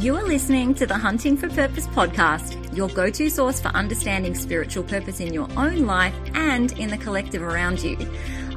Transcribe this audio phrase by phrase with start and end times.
[0.00, 4.34] You are listening to the Hunting for Purpose podcast, your go to source for understanding
[4.34, 7.98] spiritual purpose in your own life and in the collective around you.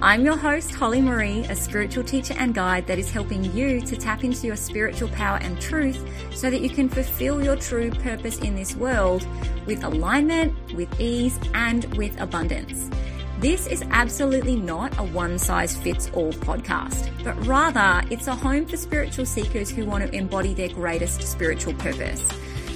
[0.02, 3.98] I'm your host, Holly Marie, a spiritual teacher and guide that is helping you to
[3.98, 6.02] tap into your spiritual power and truth
[6.34, 9.28] so that you can fulfill your true purpose in this world
[9.66, 12.90] with alignment, with ease, and with abundance.
[13.40, 18.66] This is absolutely not a one size fits all podcast, but rather it's a home
[18.66, 22.24] for spiritual seekers who want to embody their greatest spiritual purpose.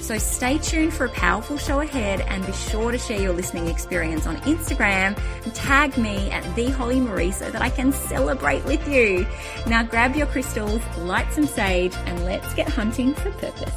[0.00, 3.68] So stay tuned for a powerful show ahead and be sure to share your listening
[3.68, 8.64] experience on Instagram and tag me at the Holly Marie so that I can celebrate
[8.64, 9.26] with you.
[9.66, 13.74] Now grab your crystals, light some sage, and let's get hunting for purpose.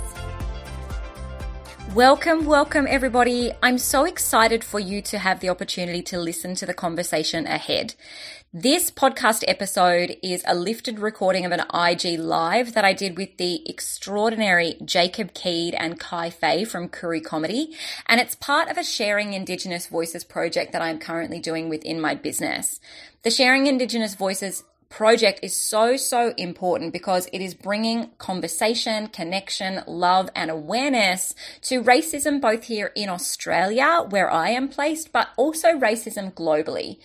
[1.95, 3.51] Welcome, welcome everybody.
[3.61, 7.95] I'm so excited for you to have the opportunity to listen to the conversation ahead.
[8.53, 13.35] This podcast episode is a lifted recording of an IG live that I did with
[13.35, 17.75] the extraordinary Jacob Keed and Kai Fay from Kooroo Comedy.
[18.07, 22.15] And it's part of a Sharing Indigenous Voices project that I'm currently doing within my
[22.15, 22.79] business.
[23.23, 29.81] The Sharing Indigenous Voices project is so, so important because it is bringing conversation, connection,
[29.87, 35.69] love, and awareness to racism both here in Australia, where I am placed, but also
[35.69, 36.99] racism globally.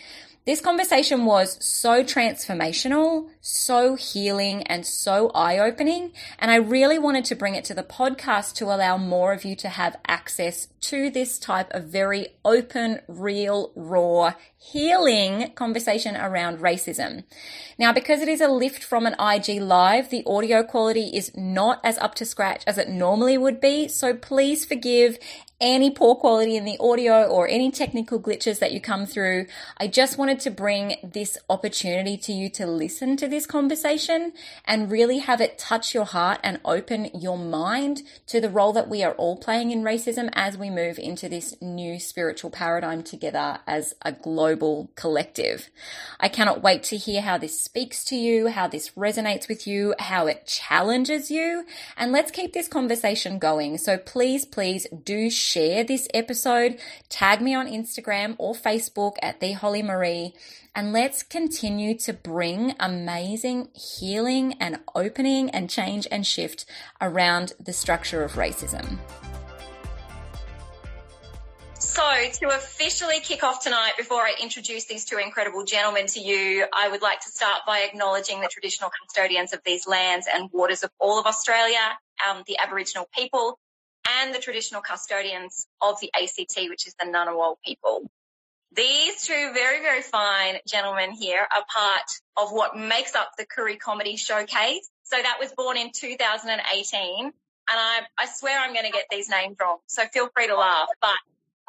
[0.46, 6.12] This conversation was so transformational, so healing, and so eye opening.
[6.38, 9.56] And I really wanted to bring it to the podcast to allow more of you
[9.56, 17.24] to have access to this type of very open, real, raw, healing conversation around racism.
[17.78, 21.80] Now, because it is a lift from an IG live, the audio quality is not
[21.84, 23.88] as up to scratch as it normally would be.
[23.88, 25.18] So please forgive
[25.60, 29.46] any poor quality in the audio or any technical glitches that you come through.
[29.78, 34.32] I just wanted to bring this opportunity to you to listen to this conversation
[34.66, 38.88] and really have it touch your heart and open your mind to the role that
[38.88, 43.58] we are all playing in racism as we move into this new spiritual paradigm together
[43.66, 45.70] as a global collective.
[46.20, 49.94] I cannot wait to hear how this speaks to you, how this resonates with you,
[49.98, 51.64] how it challenges you,
[51.96, 53.78] and let's keep this conversation going.
[53.78, 59.52] So please, please do share this episode, tag me on Instagram or Facebook at the
[59.52, 60.34] Holly Marie,
[60.74, 66.66] and let's continue to bring amazing healing and opening and change and shift
[67.00, 68.98] around the structure of racism.
[71.96, 76.66] So, to officially kick off tonight, before I introduce these two incredible gentlemen to you,
[76.70, 80.82] I would like to start by acknowledging the traditional custodians of these lands and waters
[80.82, 81.78] of all of Australia,
[82.28, 83.58] um, the Aboriginal people,
[84.20, 88.02] and the traditional custodians of the ACT, which is the Ngunnawal people.
[88.72, 93.78] These two very, very fine gentlemen here are part of what makes up the Kooroo
[93.78, 94.86] Comedy Showcase.
[95.04, 97.24] So that was born in 2018.
[97.24, 97.32] And
[97.68, 99.78] I, I swear I'm going to get these names wrong.
[99.86, 100.88] So feel free to laugh.
[101.00, 101.16] But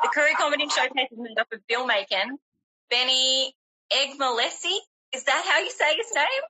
[0.01, 2.37] the Kooroo Comedy Showcase is made up of Bill Macon,
[2.89, 3.53] Benny
[3.91, 4.77] Egmalesi.
[5.13, 6.43] Is that how you say his name?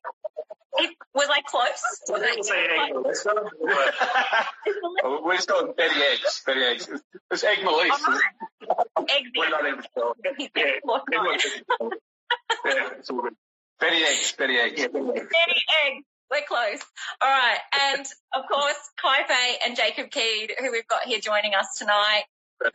[0.80, 1.81] It, was I close?
[2.09, 2.94] Was I say egg
[5.24, 6.44] we're just going Betty Eggs.
[6.46, 6.90] Betty Eggs.
[7.31, 8.19] It's Egg Melissa.
[8.96, 10.13] Oh, egg We're not even sure.
[10.56, 11.46] Yeah, Look, everyone's-
[12.66, 13.34] yeah, it's all good.
[13.80, 14.34] Betty Eggs.
[14.38, 14.88] Betty Eggs.
[14.88, 15.13] Benny
[15.86, 16.03] Egg.
[16.30, 16.81] We're close.
[17.22, 17.57] All right.
[17.94, 18.06] And
[18.36, 22.24] of course, Kai Fay and Jacob Keed, who we've got here joining us tonight.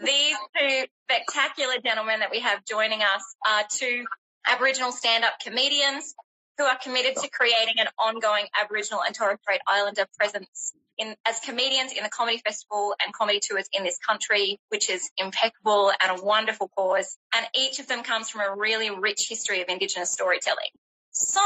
[0.00, 4.04] These two spectacular gentlemen that we have joining us are two
[4.46, 6.14] Aboriginal stand-up comedians
[6.58, 11.40] who are committed to creating an ongoing Aboriginal and Torres Strait Islander presence in, as
[11.40, 16.18] comedians in the comedy festival and comedy tours in this country, which is impeccable and
[16.18, 17.16] a wonderful cause.
[17.34, 20.70] And each of them comes from a really rich history of Indigenous storytelling.
[21.10, 21.40] So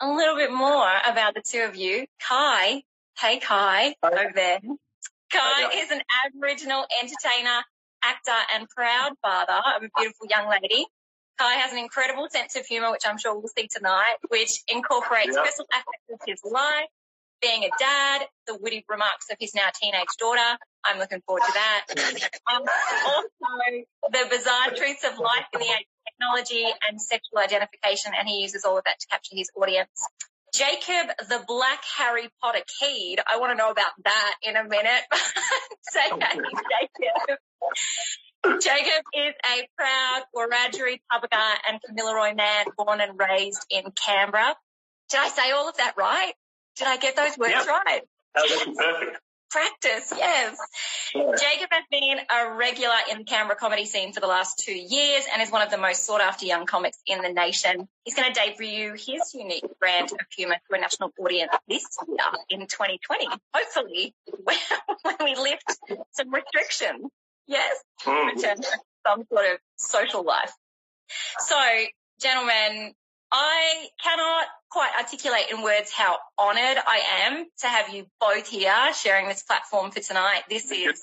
[0.00, 2.06] a little bit more about the two of you.
[2.26, 2.82] Kai,
[3.18, 4.10] hey Kai, Hi.
[4.10, 4.60] over there.
[5.34, 5.82] Kai Hi.
[5.82, 7.58] is an Aboriginal entertainer,
[8.04, 10.86] actor and proud father of a beautiful young lady.
[11.38, 15.34] Kai has an incredible sense of humour, which I'm sure we'll see tonight, which incorporates
[15.34, 15.42] Yeah.
[15.42, 16.86] personal aspects of his life,
[17.42, 20.56] being a dad, the witty remarks of his now teenage daughter.
[20.84, 21.84] I'm looking forward to that.
[22.46, 22.62] Um,
[23.06, 28.28] also, the bizarre truths of life in the age of technology and sexual identification, and
[28.28, 30.06] he uses all of that to capture his audience.
[30.54, 33.18] Jacob, the Black Harry Potter Keed.
[33.26, 35.02] I want to know about that in a minute.
[35.90, 37.38] Say oh, hey, Jacob.
[38.60, 44.54] Jacob is a proud Wiradjuri, Tubbaga and Kamilaroi man born and raised in Canberra.
[45.10, 46.32] Did I say all of that right?
[46.76, 47.66] Did I get those words Yep.
[47.66, 48.02] right?
[48.34, 49.20] That was perfect.
[49.54, 50.58] Practice, yes.
[51.14, 51.30] Yeah.
[51.40, 55.26] Jacob has been a regular in the Canberra comedy scene for the last two years
[55.32, 57.86] and is one of the most sought after young comics in the nation.
[58.02, 62.18] He's going to debut his unique brand of humour to a national audience this year
[62.50, 63.28] in 2020.
[63.54, 64.12] Hopefully,
[64.42, 65.78] when we lift
[66.10, 67.12] some restrictions.
[67.46, 68.34] Yes, mm.
[68.34, 70.52] return to some sort of social life.
[71.38, 71.56] So,
[72.20, 72.92] gentlemen,
[73.36, 78.72] I cannot quite articulate in words how honoured I am to have you both here
[78.94, 80.42] sharing this platform for tonight.
[80.48, 81.02] This is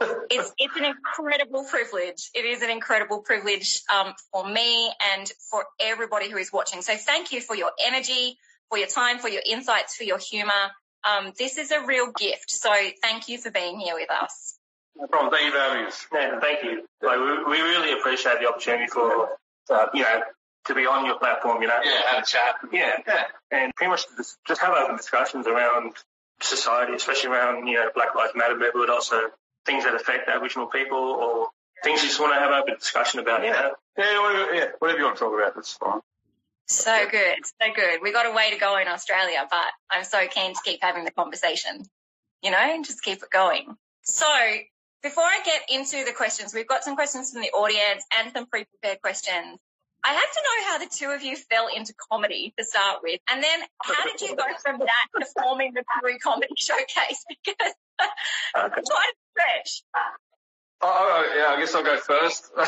[0.00, 2.30] it's it's an incredible privilege.
[2.34, 6.80] It is an incredible privilege um, for me and for everybody who is watching.
[6.80, 8.38] So thank you for your energy,
[8.70, 10.70] for your time, for your insights, for your humour.
[11.06, 12.50] Um, this is a real gift.
[12.50, 14.58] So thank you for being here with us.
[14.96, 15.30] No problem.
[15.30, 16.06] Thank you for having us.
[16.10, 16.86] Yeah, thank you.
[17.02, 19.28] Like, we, we really appreciate the opportunity for,
[19.70, 20.22] uh, you know,
[20.66, 21.78] to be on your platform, you know.
[21.82, 22.56] Yeah, have a chat.
[22.72, 23.24] Yeah, yeah.
[23.50, 25.92] And pretty much just, just have open discussions around
[26.40, 29.20] society, especially around, you know, Black Lives Matter, but also
[29.66, 31.48] things that affect Aboriginal people or
[31.82, 33.46] things you just want to have open discussion about, yeah.
[33.46, 33.74] you know.
[33.96, 36.00] Yeah, whatever, yeah, whatever you want to talk about, that's fine.
[36.66, 38.00] So good, so good.
[38.02, 41.04] We got a way to go in Australia, but I'm so keen to keep having
[41.04, 41.84] the conversation,
[42.42, 43.76] you know, and just keep it going.
[44.02, 44.26] So
[45.02, 48.46] before I get into the questions, we've got some questions from the audience and some
[48.46, 49.58] pre-prepared questions.
[50.04, 53.20] I have to know how the two of you fell into comedy to start with.
[53.30, 57.24] And then how did you go from that to forming the Kooroo Comedy Showcase?
[58.54, 59.82] Because quite a stretch.
[60.82, 62.50] Oh, oh, yeah, I guess I'll go first.
[62.56, 62.66] um,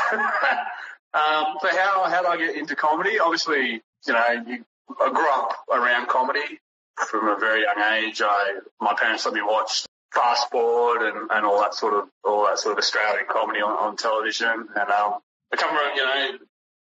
[1.61, 3.19] so how, how did I get into comedy?
[3.19, 4.65] Obviously, you know, you,
[4.99, 6.59] I grew up around comedy
[6.95, 8.21] from a very young age.
[8.21, 12.45] I, my parents let me watch Fast Forward and, and all that sort of, all
[12.45, 14.47] that sort of Australian comedy on, on television.
[14.47, 15.19] And, um,
[15.51, 16.37] I come from, you know,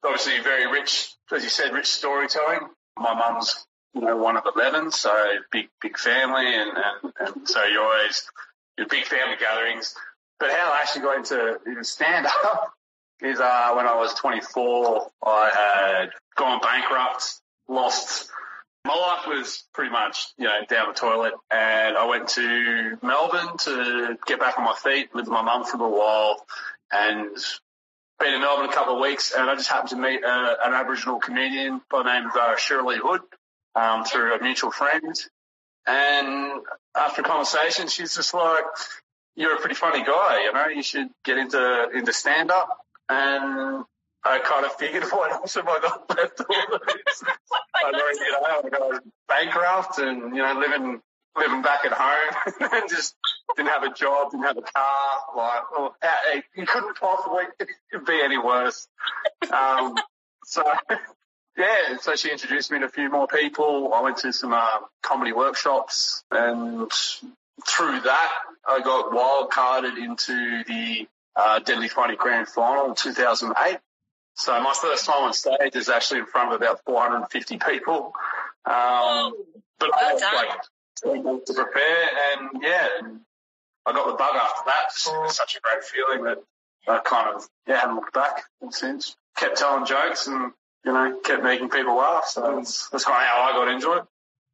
[0.04, 2.60] obviously very rich, as you said, rich storytelling.
[2.98, 5.12] My mum's, you know, one of 11, so
[5.52, 6.46] big, big family.
[6.46, 8.24] And, and, and so you always,
[8.78, 9.96] your big family gatherings.
[10.40, 12.74] But how I actually got into stand up
[13.22, 18.30] is, uh, when I was 24, I had gone bankrupt, lost
[18.86, 23.58] my life was pretty much, you know, down the toilet and I went to Melbourne
[23.60, 26.46] to get back on my feet, lived with my mum for a little while
[26.92, 27.38] and
[28.24, 30.74] been in Melbourne a couple of weeks, and I just happened to meet uh, an
[30.74, 33.22] Aboriginal comedian by the name of uh, Shiralee Hood
[33.76, 35.14] um, through a mutual friend.
[35.86, 36.62] And
[36.96, 38.64] after a conversation, she's just like,
[39.36, 40.68] "You're a pretty funny guy, you know.
[40.68, 42.70] You should get into into stand up."
[43.10, 43.84] And
[44.24, 46.40] I kind of figured, what else have I got left?
[46.40, 47.24] All this?
[47.76, 51.02] I already, you know, I got bankrupt and you know living
[51.36, 53.16] living back at home and just
[53.56, 55.20] didn't have a job, didn't have a car.
[55.36, 55.96] Like, well,
[56.56, 57.44] you couldn't possibly
[58.08, 58.88] be any worse.
[59.52, 59.96] Um,
[60.46, 60.64] so,
[61.58, 63.94] yeah, so she introduced me to a few more people.
[63.94, 64.68] I went to some uh,
[65.02, 66.92] comedy workshops and
[67.68, 68.32] through that,
[68.68, 73.78] I got wild carded into the uh, Deadly Funny Grand Final in 2008.
[74.36, 78.14] So my first time on stage is actually in front of about 450 people.
[78.66, 79.34] Um,
[79.80, 80.60] but well I like
[81.02, 82.88] to prepare, and yeah,
[83.86, 85.16] I got the bug after that.
[85.16, 86.44] It was such a great feeling that
[86.88, 89.16] I kind of yeah haven't looked back since.
[89.36, 90.52] Kept telling jokes and
[90.86, 92.26] you know kept making people laugh.
[92.26, 94.04] So that's, that's kind of how I got into it.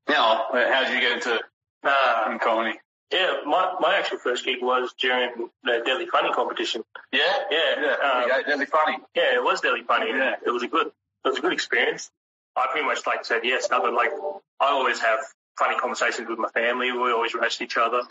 [0.07, 1.39] Now, how did you get into
[1.83, 2.79] uh, comedy?
[3.11, 6.83] Yeah, my, my actual first gig was during the Deadly Funny competition.
[7.11, 8.35] Yeah, yeah, yeah.
[8.35, 8.97] Um, Deadly Funny.
[9.15, 10.11] Yeah, it was Deadly Funny.
[10.11, 12.11] Yeah, it was a good, it was a good experience.
[12.55, 14.11] I pretty much like said yes, but like
[14.59, 15.19] I always have
[15.57, 16.91] funny conversations with my family.
[16.91, 18.01] We always roast each other,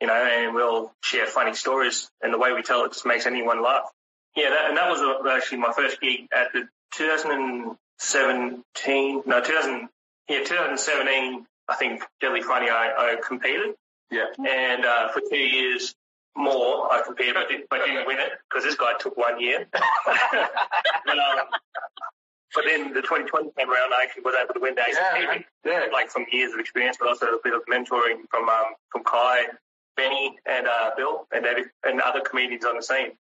[0.00, 2.08] you know, and we'll share funny stories.
[2.22, 3.90] And the way we tell it just makes anyone laugh.
[4.36, 9.88] Yeah, that, and that was actually my first gig at the 2017, no, 2000,
[10.28, 11.46] yeah, 2017.
[11.68, 12.68] I think Deadly Funny.
[12.70, 13.74] I, I competed.
[14.10, 14.26] Yeah.
[14.38, 15.94] And uh, for two years
[16.36, 19.66] more, I competed, but, did, but didn't win it because this guy took one year.
[19.72, 21.46] but, um,
[22.54, 25.38] but then the 2020 came around, I actually was able to win the ACT, yeah,
[25.64, 25.86] yeah.
[25.92, 29.46] like some years of experience, but also a bit of mentoring from um, from Kai,
[29.96, 33.12] Benny, and uh, Bill, and David, and other comedians on the scene.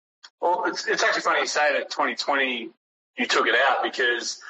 [0.40, 2.70] Well, it's, it's actually funny you say that 2020
[3.16, 4.40] you took it out because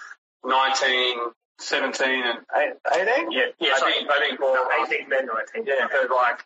[0.45, 1.18] 19,
[1.59, 2.38] 17, and
[2.92, 3.30] 18?
[3.30, 3.71] Yeah, yeah.
[3.76, 5.66] I think, I think, well, 18, then 19.
[5.66, 6.45] Yeah, but like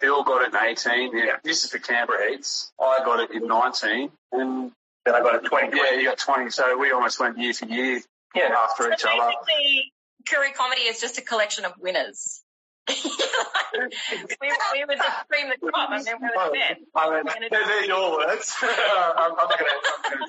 [0.00, 1.16] Bill got it in 18.
[1.16, 1.36] Yeah.
[1.42, 2.72] This is the Canberra heats.
[2.80, 4.72] I got it in 19, and
[5.04, 5.76] then I got a 20.
[5.76, 6.50] Yeah, you got 20.
[6.50, 8.00] So we almost went year for year
[8.34, 8.54] yeah.
[8.56, 9.32] after so each other.
[9.46, 9.92] Basically,
[10.28, 12.42] Kooroo Comedy is just a collection of winners.
[12.88, 16.80] we, we were the cream of the crop and then we were the best.
[16.96, 18.56] I mean, they're, they're your words.
[18.62, 19.48] I'm, I'm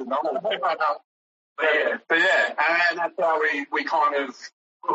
[0.07, 0.97] not going to deny them.
[1.57, 2.53] But yeah, but yeah,
[2.89, 4.35] and that's how we, we kind of,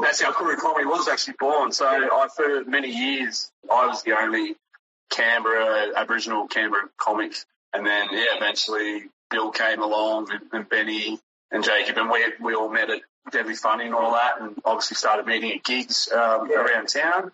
[0.02, 1.73] that's how Kooroo Comedy was actually born.
[1.73, 4.56] So I, for many years, I was the only
[5.11, 7.35] Canberra, Aboriginal Canberra comic,
[7.73, 11.18] And then, yeah, eventually Bill came along and, and Benny
[11.50, 14.97] and Jacob and we, we all met at Deadly Funny and all that and obviously
[14.97, 16.58] started meeting at gigs, um, yeah.
[16.58, 17.32] around town.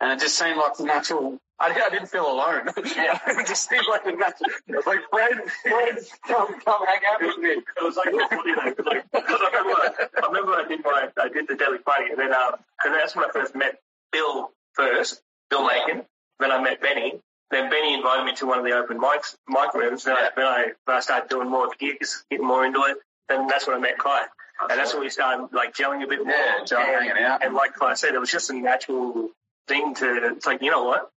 [0.00, 2.68] And it just seemed like the natural I, I didn't feel alone.
[2.96, 3.18] Yeah.
[3.26, 4.50] it just seemed like a natural.
[4.66, 7.50] It was like, friends, friends, come, come hang out with me.
[7.50, 11.48] It was like, funny though, because I remember, I remember I did my, I did
[11.48, 13.80] the Deadly Funny, and then, um, cause that's when I first met
[14.12, 16.04] Bill first, Bill Macon.
[16.38, 17.20] Then I met Benny.
[17.50, 20.04] Then Benny invited me to one of the open mics, mic rooms.
[20.04, 20.26] Then, yeah.
[20.26, 22.98] I, then I, when I started doing more gigs, getting more into it.
[23.28, 24.20] Then that's when I met Kai.
[24.60, 26.34] That's and that's when we started like gelling a bit more.
[26.34, 27.44] Yeah, gelling, hanging out.
[27.44, 29.30] And like Kai said, it was just a natural
[29.66, 31.10] thing to, it's like, you know what?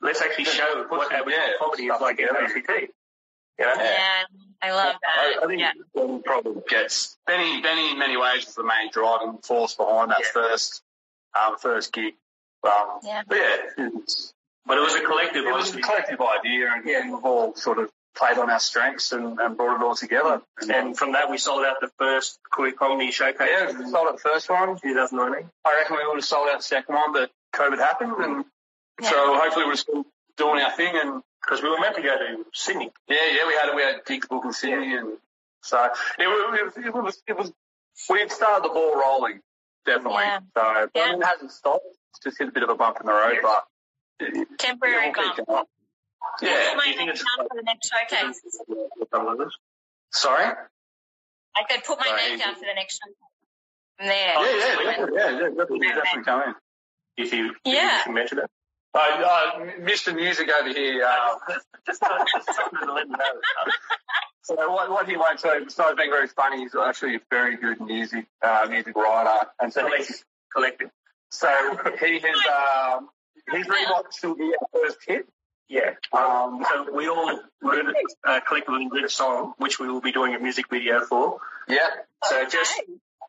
[0.00, 1.52] Let's actually show what Aboriginal yeah.
[1.58, 2.92] comedy is like in ACT.
[3.58, 3.74] You know?
[3.76, 4.22] Yeah,
[4.62, 5.00] I love that.
[5.18, 5.72] I, I think yeah.
[5.94, 7.60] the problem gets Benny.
[7.60, 10.30] Benny, in many ways, was the main driving force behind that yeah.
[10.32, 10.82] first,
[11.36, 12.14] um, first gig.
[12.64, 13.22] Um, yeah.
[13.26, 13.88] But yeah,
[14.68, 15.44] but it was a collective.
[15.44, 17.10] It was a collective idea, and yeah.
[17.10, 20.42] we've all sort of played on our strengths and, and brought it all together.
[20.60, 23.48] And, and, from that, we sold out the first queer comedy showcase.
[23.50, 25.50] Yeah, we sold out the first one, 2019.
[25.64, 28.44] I reckon we would have sold out the second one, but COVID happened, and
[29.00, 29.10] yeah.
[29.10, 30.04] so hopefully we're still
[30.36, 30.94] doing our thing.
[30.94, 32.90] And because we were meant to go to Sydney.
[33.08, 35.16] Yeah, yeah, we had we had gigs booked in Sydney, and
[35.62, 35.92] so it,
[36.76, 37.52] it, it, was it was
[38.10, 39.40] we had started the ball rolling
[39.88, 40.22] definitely.
[40.22, 40.40] Yeah.
[40.56, 41.16] So yeah.
[41.16, 41.86] it hasn't stopped.
[42.12, 43.64] It's just hit a bit of a bump in the road, but
[44.58, 45.68] temporary bump.
[46.42, 46.70] Yeah.
[46.70, 47.16] Put my name down
[47.48, 48.40] for the next showcase.
[50.12, 50.44] Sorry?
[50.44, 52.28] I said put my Sorry.
[52.28, 53.16] name down for the next showcase.
[53.98, 54.34] There.
[54.36, 56.54] Oh, yeah, yeah, yeah, yeah, yeah, definitely, definitely come in.
[57.16, 58.00] If you, yeah.
[58.00, 58.50] if you mention it.
[58.94, 60.14] Uh, uh, Mr.
[60.14, 61.34] Music over here, uh,
[61.86, 63.72] just, just something to let you know.
[64.42, 67.80] So what, what he won't say, besides being very funny, he's actually a very good
[67.80, 70.90] music uh, music writer and so he's collective.
[71.30, 71.48] So
[72.00, 73.10] he has um,
[73.50, 75.28] he's rewatched the first hit
[75.68, 76.00] yeah.
[76.12, 80.34] Um, so we all wrote uh, collectively wrote a song, which we will be doing
[80.34, 81.38] a music video for.
[81.68, 81.88] Yeah.
[82.24, 82.74] So just,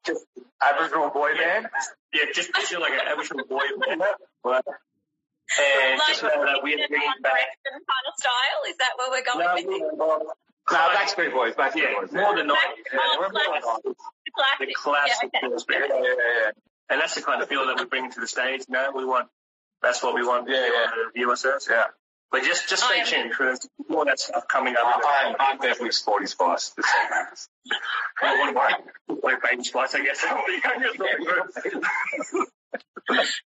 [0.06, 0.26] just
[0.62, 1.68] Aboriginal boy band.
[2.14, 4.02] Yeah, just picture like an Aboriginal boy band.
[4.42, 7.34] But, and like just know that we are bringing back.
[7.66, 8.62] Kind of style.
[8.70, 10.32] Is that where we're going no, with No, no,
[10.96, 12.14] Backstreet Boys, Backstreet yeah, Boys.
[12.14, 12.56] More than 90s.
[12.56, 14.68] Yeah, we're more The classic.
[14.70, 15.66] The classic yeah, okay.
[15.70, 16.52] yeah, yeah, yeah.
[16.90, 18.62] And that's the kind of feel that we bring to the stage.
[18.70, 19.28] You know, we want,
[19.82, 20.50] that's what we want.
[20.50, 20.92] Yeah, yeah.
[21.14, 21.70] The USS.
[21.70, 21.84] Yeah.
[22.32, 25.02] But just just oh, stay tuned because more of that stuff coming up.
[25.04, 26.70] I'm, I'm definitely Sporty Spice.
[26.78, 27.12] The same
[28.22, 28.56] I want
[29.10, 30.22] to like Baby Spice, I guess.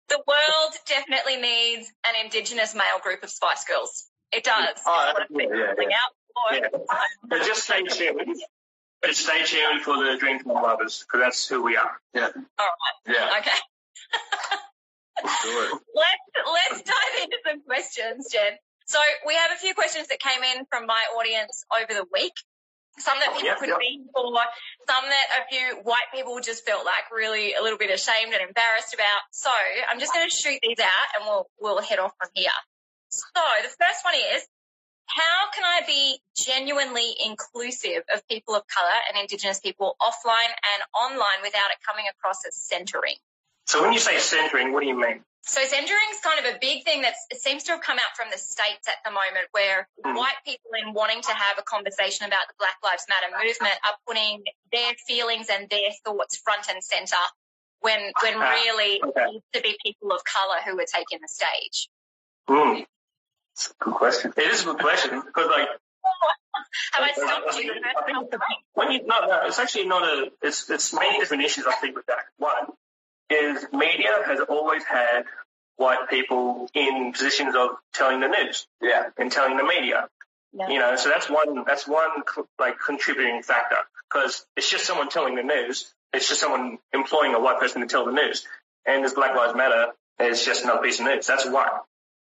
[0.08, 4.06] the world definitely needs an Indigenous male group of Spice Girls.
[4.32, 4.78] It does.
[4.86, 5.96] Oh, it's what yeah, yeah, yeah.
[5.96, 6.54] out for.
[6.56, 6.68] Yeah.
[7.28, 8.40] But just stay tuned.
[9.04, 12.00] Just stay tuned for the Dream Team Lovers because that's who we are.
[12.14, 12.30] Yeah.
[12.58, 12.96] All right.
[13.06, 13.38] Yeah.
[13.40, 13.58] Okay.
[15.22, 18.56] let's let's dive into some questions, Jen.
[18.86, 22.32] So we have a few questions that came in from my audience over the week.
[22.98, 24.36] Some that people could be for,
[24.86, 28.42] some that a few white people just felt like really a little bit ashamed and
[28.42, 29.24] embarrassed about.
[29.32, 29.48] So
[29.88, 32.52] I'm just going to shoot these out and we'll we'll head off from here.
[33.08, 33.24] So
[33.62, 34.44] the first one is,
[35.06, 40.80] how can I be genuinely inclusive of people of colour and Indigenous people offline and
[40.96, 43.16] online without it coming across as centering?
[43.72, 45.24] So when you say centering, what do you mean?
[45.48, 48.28] So centering is kind of a big thing that seems to have come out from
[48.30, 50.14] the states at the moment, where mm.
[50.14, 53.96] white people, in wanting to have a conversation about the Black Lives Matter movement, are
[54.06, 57.16] putting their feelings and their thoughts front and center,
[57.80, 59.24] when when ah, really okay.
[59.24, 61.88] it needs to be people of color who are taking the stage.
[62.50, 62.84] Mm.
[63.56, 64.34] It's a good question.
[64.36, 65.68] It is a good question because, like,
[66.92, 67.72] have I stumped you?
[67.72, 68.40] Think,
[68.74, 70.30] When you no, no, it's actually not a.
[70.42, 71.64] It's it's many different issues.
[71.64, 72.28] I think with that.
[72.36, 72.76] One,
[73.30, 75.24] is media has always had
[75.76, 78.66] white people in positions of telling the news.
[78.80, 79.08] Yeah.
[79.18, 80.08] And telling the media.
[80.52, 80.68] Yeah.
[80.68, 82.10] You know, so that's one, that's one
[82.58, 83.78] like contributing factor
[84.10, 85.92] because it's just someone telling the news.
[86.12, 88.46] It's just someone employing a white person to tell the news.
[88.84, 91.26] And this Black Lives Matter is just another piece of news.
[91.26, 91.68] That's one.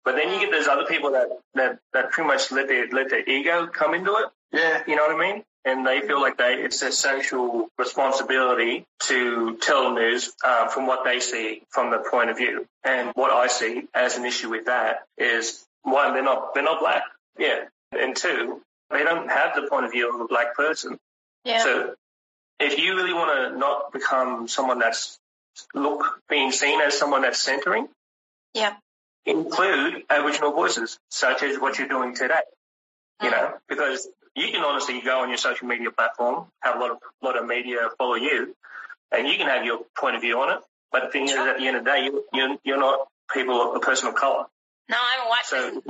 [0.04, 3.10] But then you get those other people that, that, that pretty much let their, let
[3.10, 4.26] their ego come into it.
[4.52, 4.84] Yeah.
[4.88, 5.44] You know what I mean?
[5.66, 10.88] and they feel like they it's their social responsibility to tell the news uh, from
[10.88, 12.66] what they see from the point of view.
[12.84, 16.80] And what I see as an issue with that is one, they're not they're not
[16.80, 17.04] black,
[17.38, 20.98] yeah, and two, they don't have the point of view of a black person.
[21.44, 21.64] Yeah.
[21.64, 21.96] So
[22.60, 25.18] if you really want to not become someone that's
[25.74, 27.90] look being seen as someone that's centering,
[28.54, 28.76] yeah,
[29.26, 32.42] include Aboriginal voices such as what you're doing today.
[33.22, 34.08] You know, because
[34.40, 37.46] you can honestly go on your social media platform, have a lot of lot of
[37.46, 38.56] media follow you,
[39.12, 40.64] and you can have your point of view on it.
[40.92, 43.62] But the thing is, at the end of the day, you, you're, you're not people,
[43.62, 44.46] of a person of color.
[44.90, 45.82] No, I'm a white So, person.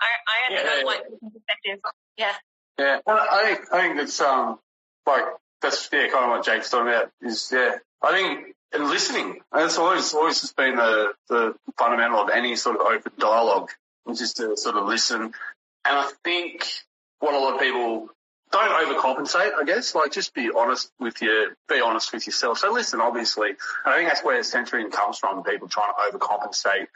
[0.00, 1.80] I, I only Yeah, know yeah, white person perspective.
[2.16, 2.32] Yeah.
[2.78, 4.58] Yeah, well, I think I think it's um
[5.06, 5.24] like
[5.62, 9.78] that's yeah kind of what Jake's talking about is yeah I think and listening that's
[9.78, 13.70] always always has been the the fundamental of any sort of open dialogue
[14.04, 15.32] which is just to sort of listen and
[15.84, 16.66] I think
[17.20, 18.08] what a lot of people
[18.52, 22.72] don't overcompensate I guess like just be honest with your be honest with yourself so
[22.72, 23.50] listen obviously
[23.84, 26.86] I think that's where centering comes from people trying to overcompensate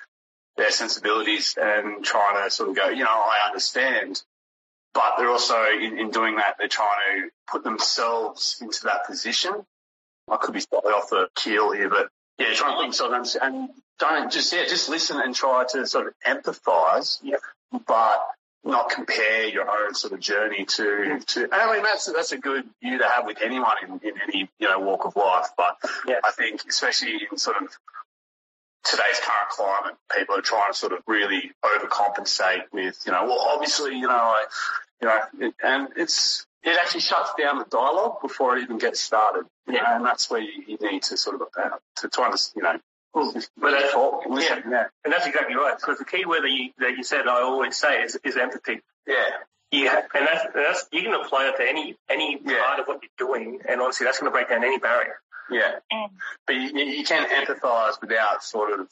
[0.57, 4.23] their sensibilities and trying to sort of go you know I understand
[4.95, 6.89] but they're also in, in doing that, they're trying
[7.23, 9.53] to put themselves into that position.
[10.29, 12.09] I could be slightly off the keel here, but
[12.39, 16.09] yeah, trying to put themselves and don't just yeah, just listen and try to sort
[16.09, 17.37] of empathise, Yeah.
[17.87, 18.27] but
[18.65, 21.49] not compare your own sort of journey to to.
[21.53, 24.69] I mean that's that's a good view to have with anyone in, in any you
[24.69, 26.21] know walk of life, but Yeah.
[26.25, 27.69] I think especially in sort of
[28.85, 33.41] today's current climate, people are trying to sort of really overcompensate with, you know, well,
[33.41, 34.45] obviously, you know, I,
[35.03, 39.01] you know, it, and it's, it actually shuts down the dialogue before it even gets
[39.01, 39.45] started.
[39.67, 42.39] You know, and that's where you, you need to sort of, uh, to, try to
[42.57, 42.79] you know,
[43.15, 44.87] But that's- talk, listen, yeah.
[45.05, 45.77] and that's exactly right.
[45.77, 48.81] Because the key word that you, that you said, I always say, is, is empathy.
[49.07, 49.15] Yeah.
[49.71, 52.63] You ha- and that's, that's you can apply it to any any Yeah.
[52.67, 55.21] part of what you're doing, and honestly, that's going to break down any barrier.
[55.51, 55.81] Yeah.
[55.93, 56.11] Mm.
[56.47, 58.89] But you, you you can empathise without sort of,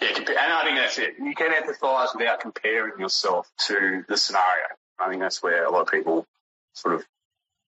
[0.00, 1.14] yeah, and I think that's it.
[1.18, 4.66] You can empathise without comparing yourself to the scenario.
[5.00, 6.26] I think that's where a lot of people
[6.74, 7.04] sort of,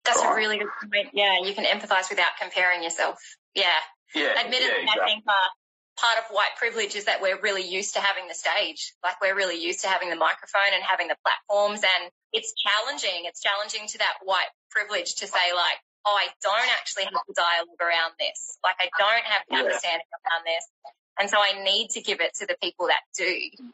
[0.05, 1.09] That's a really good point.
[1.15, 3.19] Yeah, you can empathise without comparing yourself.
[3.55, 3.69] Yeah.
[4.15, 4.35] Yeah.
[4.39, 5.03] Admittedly, yeah, exactly.
[5.03, 5.49] I think uh,
[5.99, 8.95] part of white privilege is that we're really used to having the stage.
[9.03, 13.27] Like we're really used to having the microphone and having the platforms and it's challenging.
[13.27, 17.35] It's challenging to that white privilege to say like, oh, I don't actually have the
[17.35, 18.59] dialogue around this.
[18.63, 19.63] Like I don't have the Yeah.
[19.67, 20.65] understanding around this.
[21.19, 23.27] And so I need to give it to the people that do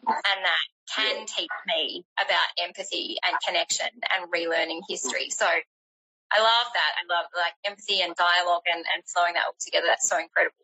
[0.08, 5.28] and that can teach me about empathy and connection and relearning history.
[5.28, 5.46] So
[6.32, 6.92] I love that.
[6.98, 9.86] I love like empathy and dialogue and, and flowing that all together.
[9.88, 10.56] That's so incredible.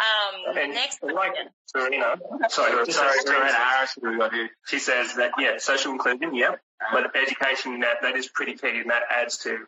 [0.00, 1.34] Um, And next like.
[1.66, 2.16] Serena,
[2.48, 4.50] sorry, Sorry, sorry, Serena Harris, we got here.
[4.66, 6.56] She says that yeah, social inclusion, yeah,
[6.92, 9.58] but education that that is pretty key, and that adds to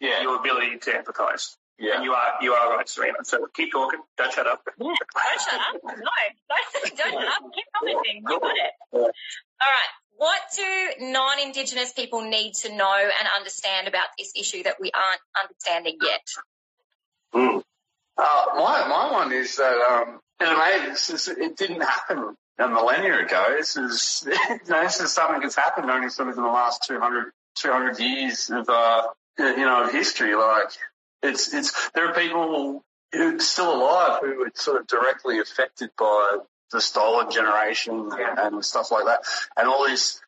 [0.00, 1.54] Yeah, your ability to empathise.
[1.78, 1.96] yeah.
[1.96, 3.18] And you are you are right, Serena.
[3.24, 4.00] So keep talking.
[4.16, 4.62] Don't shut up.
[4.78, 5.82] Yeah, don't shut up.
[5.84, 7.42] No, don't, don't shut up.
[7.54, 8.16] Keep commenting.
[8.26, 8.72] You got it.
[8.92, 9.00] All
[9.60, 9.92] right.
[10.16, 15.20] What do non-Indigenous people need to know and understand about this issue that we aren't
[15.42, 16.22] understanding yet?
[17.34, 17.62] Mm.
[18.16, 23.24] Uh, my my one is that um, it, amazing, this it didn't happen a millennia
[23.24, 23.56] ago.
[23.56, 26.84] This is you know, this is something that's happened only sort of in the last
[26.86, 30.36] 200, 200 years of uh, you know of history.
[30.36, 30.68] Like
[31.22, 32.84] it's it's there are people
[33.38, 36.38] still alive who are sort of directly affected by
[36.74, 39.20] the stolen generation and, and stuff like that,
[39.56, 40.20] and all these,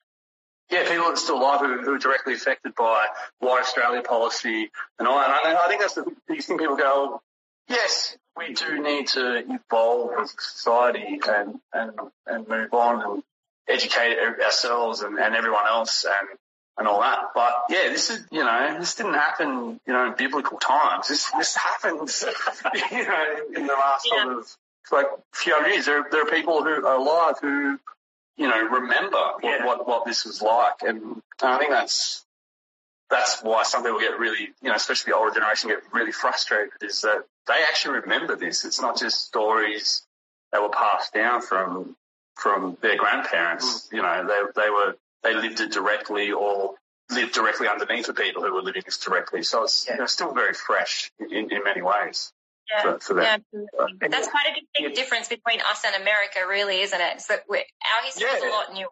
[0.70, 3.06] Yeah, people that are still alive who, who are directly affected by
[3.38, 5.18] white Australia policy and all.
[5.18, 7.20] And I, I think that's the biggest thing people go,
[7.68, 11.92] yes, we do need to evolve as a society and, and,
[12.26, 13.22] and move on and
[13.68, 16.28] educate ourselves and, and everyone else and,
[16.78, 17.18] and all that.
[17.34, 21.08] But yeah, this is, you know, this didn't happen, you know, in biblical times.
[21.08, 22.24] This, this happens,
[22.92, 24.24] you know, in, in the last Yeah.
[24.24, 24.56] sort of,
[24.92, 25.86] like, few hundred years.
[25.86, 27.78] There, there are people who are alive who,
[28.36, 29.66] you know, remember what, Yeah.
[29.66, 30.82] what, what this was like.
[30.82, 32.24] And I think that's,
[33.10, 36.72] that's why some people get really, you know, especially the older generation get really frustrated
[36.82, 38.64] is that they actually remember this.
[38.64, 40.02] It's not just stories
[40.52, 41.96] that were passed down from,
[42.34, 43.88] from their grandparents.
[43.88, 43.92] Mm.
[43.92, 46.74] You know, they, they were, they lived it directly or
[47.10, 49.42] lived directly underneath the people who were living this directly.
[49.42, 52.32] So it's, you know, still very fresh in, in many ways
[52.70, 52.82] Yeah.
[52.82, 53.22] for, for them.
[53.22, 54.08] Yeah, absolutely.
[54.08, 54.94] That's quite a big yeah.
[54.94, 57.22] difference between us and America, really, isn't it?
[57.28, 58.48] That we're, our history is Yeah.
[58.48, 58.88] a lot newer.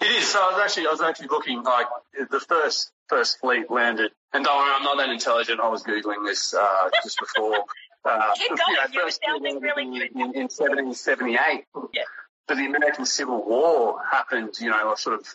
[0.00, 0.28] It is.
[0.28, 1.86] So I was actually, I was actually looking like
[2.30, 5.60] the first first fleet landed, and don't worry, I'm not that intelligent.
[5.60, 7.64] I was googling this uh, just before.
[8.04, 10.10] Uh, Keep going, know, you first sounding landed really in, good.
[10.14, 11.64] in, in 1778.
[11.92, 12.02] Yeah.
[12.46, 15.26] But the American Civil War happened, you know, sort of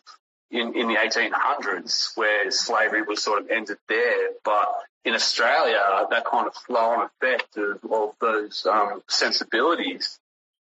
[0.56, 4.30] in, in the 1800s, where slavery was sort of ended there.
[4.44, 4.68] But
[5.04, 10.20] in Australia, that kind of flow-on effect of, of those um, sensibilities,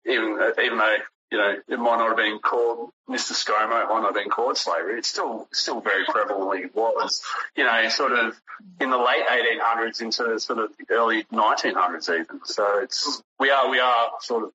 [0.05, 0.97] even even though
[1.31, 3.31] you know, it might not have been called Mr.
[3.31, 4.97] ScoMo, it might not have been called slavery.
[4.97, 7.21] It still, still very prevalently was,
[7.55, 8.35] you know, sort of
[8.81, 12.41] in the late 1800s into sort of the early 1900s even.
[12.43, 14.51] So it's, we are, we are sort of,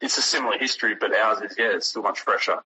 [0.00, 2.62] it's a similar history, but ours is, yeah, it's still much fresher.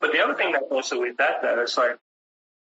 [0.00, 1.98] But the other thing that also with that though is like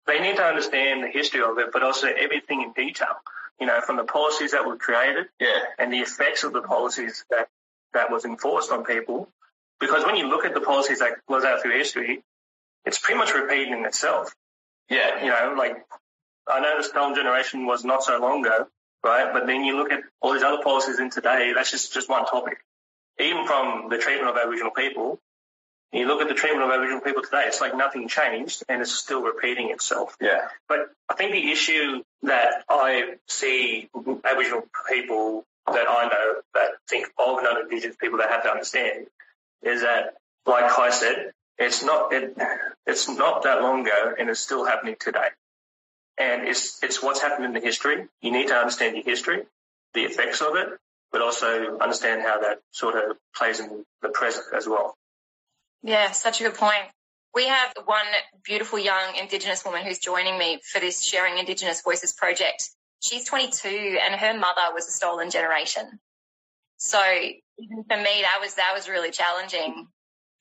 [0.06, 3.14] they need to understand the history of it, but also everything in detail.
[3.60, 5.60] You know, from the policies that were created Yeah.
[5.78, 7.48] and the effects of the policies that
[7.94, 9.28] that was enforced on people,
[9.78, 12.24] because when you look at the policies that was out through history,
[12.84, 14.34] it's pretty much repeating itself.
[14.88, 15.22] Yeah.
[15.22, 15.76] You know, like
[16.48, 18.66] I know the stolen generation was not so long ago,
[19.04, 19.32] right?
[19.32, 22.24] But then you look at all these other policies in today, that's just, just one
[22.26, 22.58] topic.
[23.20, 25.20] Even from the treatment of Aboriginal people,
[25.92, 28.94] you look at the treatment of Aboriginal people today, it's like nothing changed and it's
[28.94, 30.16] still repeating itself.
[30.20, 30.48] Yeah.
[30.68, 37.06] But I think the issue that I see Aboriginal people that I know that think
[37.18, 39.06] of non-Indigenous people that have to understand
[39.62, 40.14] is that,
[40.46, 42.36] like I said, it's not it,
[42.86, 45.28] it's not that long ago and it's still happening today.
[46.18, 48.08] And it's it's what's happened in the history.
[48.22, 49.42] You need to understand your history,
[49.94, 50.68] the effects of it,
[51.12, 54.96] but also understand how that sort of plays in the present as well.
[55.82, 56.82] Yeah, such a good point.
[57.34, 58.04] We have one
[58.44, 62.68] beautiful young Indigenous woman who's joining me for this Sharing Indigenous Voices project.
[63.00, 65.98] She's 22 and her mother was a stolen generation.
[66.76, 67.00] So
[67.58, 69.86] even for me, that was, that was really challenging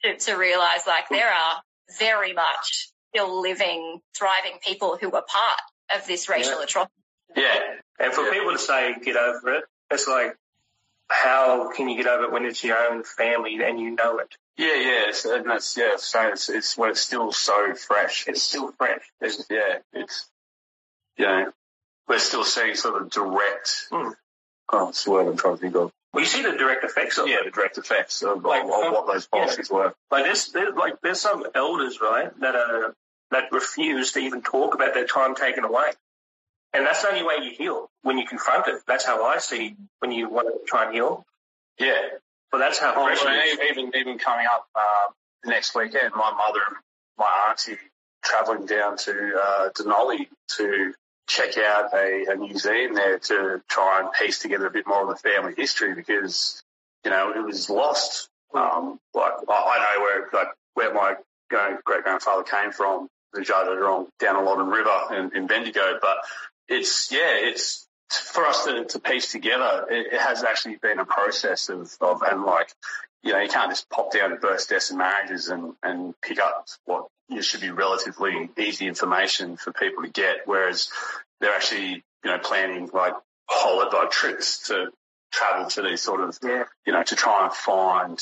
[0.04, 1.62] to, to realize like there are
[1.98, 5.60] very much still living, thriving people who were part
[5.96, 6.64] of this racial Yeah.
[6.64, 6.94] atrocity.
[7.36, 7.60] Yeah.
[8.00, 8.34] And for Yeah.
[8.34, 10.36] people to say get over it, it's like,
[11.10, 14.36] how can you get over it when it's your own family and you know it?
[14.58, 15.96] Yeah, yeah, it's, and that's yeah.
[15.98, 18.26] So it's it's when it's still so fresh.
[18.28, 19.02] It's still fresh.
[19.22, 20.30] It's, yeah, it's
[21.18, 21.52] know
[22.08, 23.88] we're still seeing sort of direct.
[23.92, 24.14] Mm.
[24.74, 25.92] Oh, what's the word I'm trying to think of?
[26.14, 27.32] Well, you see the direct effects of it.
[27.32, 29.94] Yeah, the direct effects of, Like, of, of what those policies were.
[30.10, 32.94] Like there's, there's like there's some elders, right, that are
[33.32, 35.92] that refuse to even talk about their time taken away,
[36.74, 38.82] and that's the only way you heal when you confront it.
[38.88, 41.26] That's how I see when you want to try and heal.
[41.80, 41.96] Yeah,
[42.52, 43.72] But that's how Oh, fresh well, it is.
[43.72, 45.12] even even coming up uh,
[45.46, 46.78] next weekend, my mother and
[47.18, 47.78] my auntie
[48.24, 50.94] travelling down to uh, Denali to
[51.28, 55.10] check out a, a museum there to try and piece together a bit more of
[55.10, 56.62] the family history because
[57.06, 58.28] you know it was lost.
[58.54, 61.16] Um, like I, know where like where my
[61.50, 66.18] great grandfather came from, the Jardadrong down the Loddon River in, in Bendigo, but
[66.68, 69.86] it's yeah, it's for us to, to piece together.
[69.90, 72.74] It, it has actually been a process of, of and like
[73.24, 76.40] you know, you can't just pop down to births, deaths and marriages and, and pick
[76.40, 80.38] up what you should be relatively easy information for people to get.
[80.46, 80.90] Whereas
[81.40, 83.14] they're actually, you know, planning like
[83.48, 84.88] holiday trips to
[85.32, 86.64] travel to these sort of, Yeah.
[86.86, 88.20] you know, to try and find,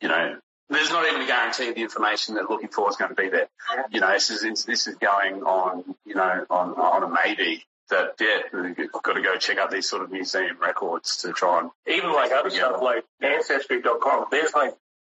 [0.00, 0.38] you know,
[0.70, 3.48] there's not even a guarantee the information they're looking for is going to be there.
[3.90, 8.14] You know, this is, this is going on, you know, on, on a maybe that,
[8.20, 11.70] yeah, we've got to go check out these sort of museum records to try and
[11.86, 12.56] Even like other Yeah.
[12.68, 14.26] stuff like ancestry.com.
[14.30, 14.74] There's like,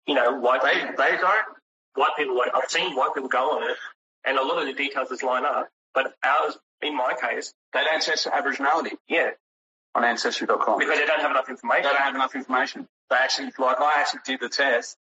[0.07, 1.45] you know, white they, people, they don't
[1.95, 3.77] white people like I've seen white people go on it,
[4.25, 5.67] and a lot of the details just line up.
[5.93, 9.31] But ours, in my case, They don't test for Aboriginality yeah,
[9.93, 10.79] on Ancestry.com.
[10.79, 11.84] because they don't have enough information.
[11.84, 12.88] they don't have enough information.
[13.10, 14.97] They actually, like, I actually did the test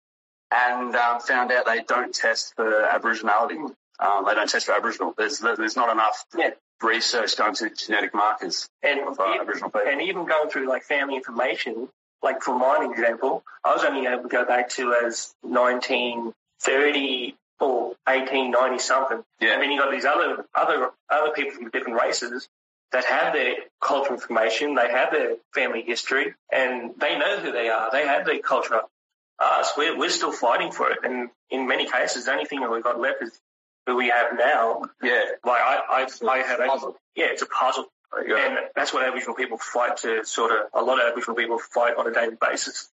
[0.50, 3.57] and um, found out they don't test for Aboriginality.
[3.98, 5.14] Um, they don't test for Aboriginal.
[5.16, 6.50] There's there's not enough Yeah.
[6.83, 9.89] Research going to genetic markers And of uh, even- Aboriginal people.
[9.89, 11.89] and even going through like family information,
[12.23, 17.95] like for mine example, I was only able to go back to as 1930 or
[18.07, 19.23] 1890 something.
[19.41, 19.55] Yeah.
[19.55, 22.49] And then you got these other other other people from different races
[22.93, 27.69] that have their cultural information, they have their family history, and they know who they
[27.69, 27.91] are.
[27.91, 28.81] They have their culture.
[29.39, 32.71] Us, we're we're still fighting for it, and in many cases, the only thing that
[32.71, 33.33] we've got left is
[33.87, 34.83] who we have now.
[35.03, 35.23] yeah.
[35.44, 36.97] Like I, I, I have puzzle.
[37.14, 37.87] yeah, it's a puzzle.
[38.12, 38.37] There.
[38.37, 41.97] And that's what Aboriginal people fight to sort of, a lot of Aboriginal people fight
[41.97, 42.88] on a daily basis.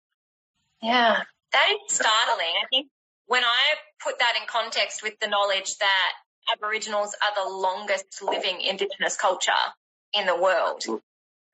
[0.82, 2.54] Yeah, that is startling.
[2.64, 2.88] I think
[3.28, 6.12] when I put that in context with the knowledge that
[6.54, 9.52] Aboriginals are the longest living Indigenous culture
[10.14, 11.02] in the world, mm.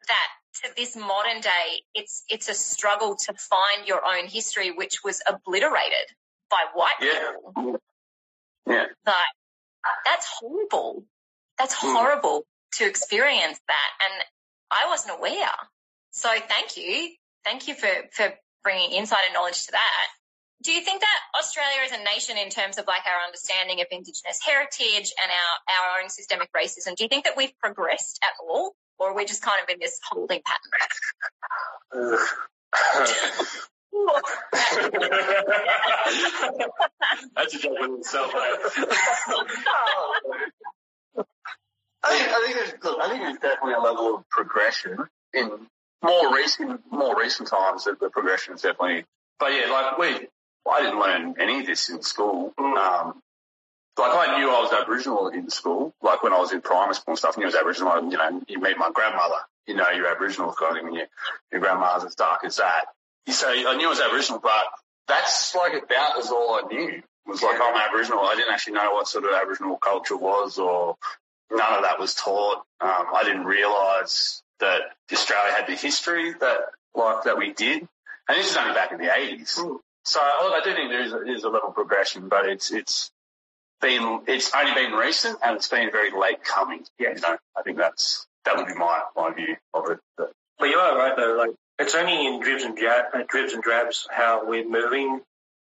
[0.08, 0.28] that
[0.64, 5.22] to this modern day, it's it's a struggle to find your own history, which was
[5.28, 6.08] obliterated
[6.52, 7.32] by white Yeah.
[7.32, 7.54] people.
[7.74, 7.78] Mm.
[8.68, 8.86] Yeah.
[9.06, 9.26] Like
[10.06, 11.06] that's horrible.
[11.58, 11.94] That's Hmm.
[11.94, 14.24] horrible to experience that, and
[14.72, 15.54] I wasn't aware.
[16.12, 20.08] So thank you, thank you for for bringing insight and knowledge to that.
[20.64, 23.88] Do you think that Australia as a nation, in terms of like our understanding of
[23.92, 28.32] Indigenous heritage and our our own systemic racism, do you think that we've progressed at
[28.42, 30.42] all, or are we just kind of in this holding
[31.94, 32.18] pattern?
[37.36, 38.32] That's a joke in itself.
[42.04, 44.98] I think, I think there's look, I think there's definitely a level of progression
[45.34, 45.50] in
[46.04, 47.86] more recent more recent times.
[47.86, 49.06] That the progression is definitely,
[49.40, 50.28] but yeah, like we,
[50.72, 52.54] I didn't learn any of this in school.
[52.58, 53.22] Um,
[53.98, 55.94] like I knew I was Aboriginal in school.
[56.02, 58.12] Like when I was in primary school and stuff, I knew I was Aboriginal.
[58.12, 60.86] You know, you meet my grandmother, you know you're Aboriginal kind of thing.
[60.86, 61.06] When you,
[61.52, 62.86] your grandma's as dark as that.
[63.26, 64.66] You say I knew I was Aboriginal, but
[65.08, 68.20] that's like about as all I knew was like I'm Aboriginal.
[68.20, 70.96] I didn't actually know what sort of Aboriginal culture was, or
[71.52, 72.58] none of that was taught.
[72.82, 76.60] Um, I didn't realise that Australia had the history that
[76.96, 77.88] like that we did,
[78.30, 79.58] and this is only back in the 80s.
[79.58, 79.78] Mm.
[80.06, 83.12] So I do think there is a, is a level of progression, but it's it's
[83.82, 86.84] been it's only been recent and it's been very late coming.
[87.00, 90.00] Yeah, you know, I think that's that would be my my view of it.
[90.16, 91.36] But, but you are right though.
[91.38, 95.22] Like it's only in dribs and jab, uh, dribs and drabs how we're moving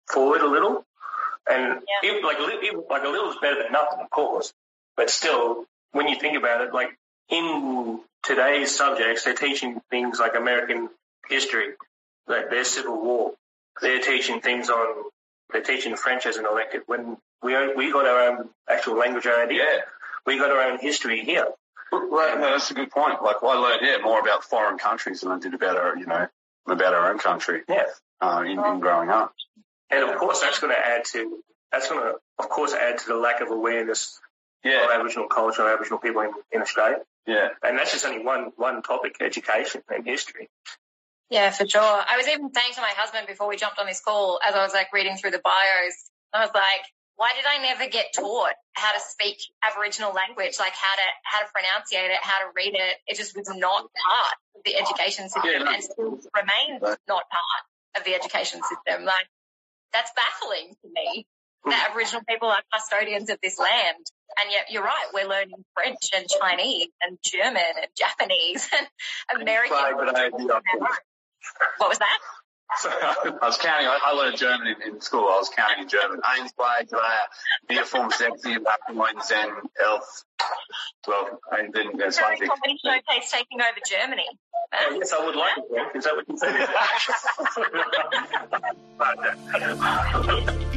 [0.09, 0.85] forward a little,
[1.51, 2.11] and yeah.
[2.11, 4.53] if, like if, like a little is better than nothing, of course.
[4.97, 6.97] But still, when you think about it, like
[7.29, 10.89] in today's subjects, they're teaching things like American
[11.29, 11.75] history,
[12.27, 13.33] like their Civil War.
[13.83, 15.05] They're teaching things on,
[15.53, 16.83] they're teaching French as an elective.
[16.87, 19.81] When we we got our own actual language idea, yeah.
[20.25, 21.47] we got our own history here.
[21.93, 23.23] Well, no, that's a good point.
[23.23, 26.27] Like I learned, yeah, more about foreign countries than I did about our, you know,
[26.67, 27.63] about our own country.
[27.69, 27.85] Yeah.
[28.21, 29.35] Uh, in, in growing up.
[29.91, 33.07] And of course, that's going to add to, that's going to, of course, add to
[33.09, 34.19] the lack of awareness
[34.65, 34.85] yeah.
[34.85, 36.99] of Aboriginal culture, Aboriginal people in, in Australia.
[37.27, 37.49] Yeah.
[37.63, 40.49] And that's just only one, one topic, education and history.
[41.29, 41.83] Yeah, for sure.
[41.83, 44.63] I was even saying to my husband before we jumped on this call, as I
[44.63, 46.85] was like reading through the bios, I was like,
[47.17, 51.41] why did I never get taught how to speak Aboriginal language, like how to how
[51.41, 52.97] to pronunciate it, how to read it?
[53.07, 55.73] It just was not part of the education system yeah, no.
[55.73, 57.63] and still remains not part
[57.97, 59.05] of the education system.
[59.05, 59.27] Like
[59.93, 61.27] that's baffling to me
[61.65, 64.05] that Aboriginal people are custodians of this land.
[64.39, 69.77] And yet you're right, we're learning French and Chinese and German and Japanese and American.
[71.79, 72.19] What was that?
[72.75, 73.87] So I was counting.
[73.87, 75.21] I, I learned German in, in, school.
[75.21, 76.21] I was counting in German.
[76.23, 77.17] Eins, zwei, drei,
[77.69, 79.51] vier, fünf, sechs, sieben, acht, neun, zehn,
[79.83, 80.25] elf,
[81.05, 82.49] twelve, and then there's one thing.
[82.49, 84.27] Comedy showcase taking over Germany.
[84.75, 85.97] Oh, yes, I would like it.
[85.97, 86.55] Is that what you said?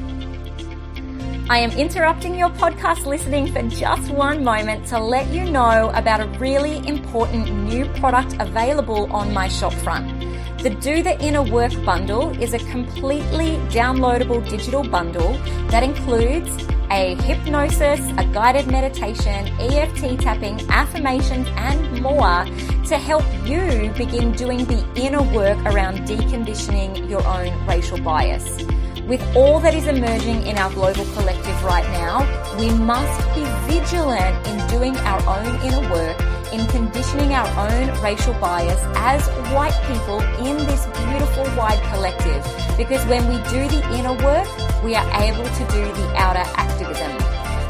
[1.52, 6.22] I am interrupting your podcast listening for just one moment to let you know about
[6.22, 10.29] a really important new product available on my shop front.
[10.62, 15.32] The Do the Inner Work bundle is a completely downloadable digital bundle
[15.70, 16.52] that includes
[16.92, 22.46] a hypnosis, a guided meditation, EFT tapping, affirmations, and more
[22.86, 28.64] to help you begin doing the inner work around deconditioning your own racial bias.
[29.08, 32.22] With all that is emerging in our global collective right now,
[32.60, 36.20] we must be vigilant in doing our own inner work,
[36.54, 42.44] in conditioning our own racial bias as white people in this beautiful wide collective.
[42.78, 44.48] Because when we do the inner work,
[44.84, 46.46] we are able to do the outer
[46.80, 47.18] activism.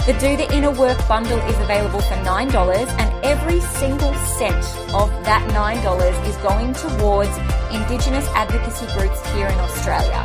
[0.06, 5.10] The Do the Inner Work bundle is available for $9 and every single cent of
[5.26, 7.30] that $9 is going towards
[7.72, 10.24] Indigenous advocacy groups here in Australia.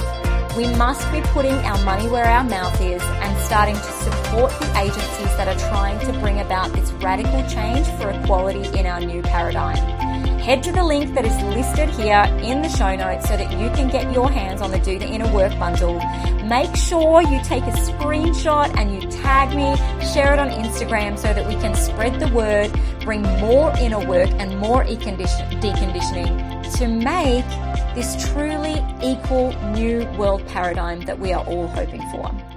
[0.56, 4.78] We must be putting our money where our mouth is and starting to support the
[4.78, 9.20] agencies that are trying to bring about this radical change for equality in our new
[9.22, 10.03] paradigm.
[10.44, 13.70] Head to the link that is listed here in the show notes so that you
[13.70, 15.98] can get your hands on the Do the Inner Work bundle.
[16.44, 19.74] Make sure you take a screenshot and you tag me,
[20.12, 24.28] share it on Instagram so that we can spread the word, bring more inner work
[24.32, 27.48] and more deconditioning to make
[27.94, 32.53] this truly equal new world paradigm that we are all hoping for.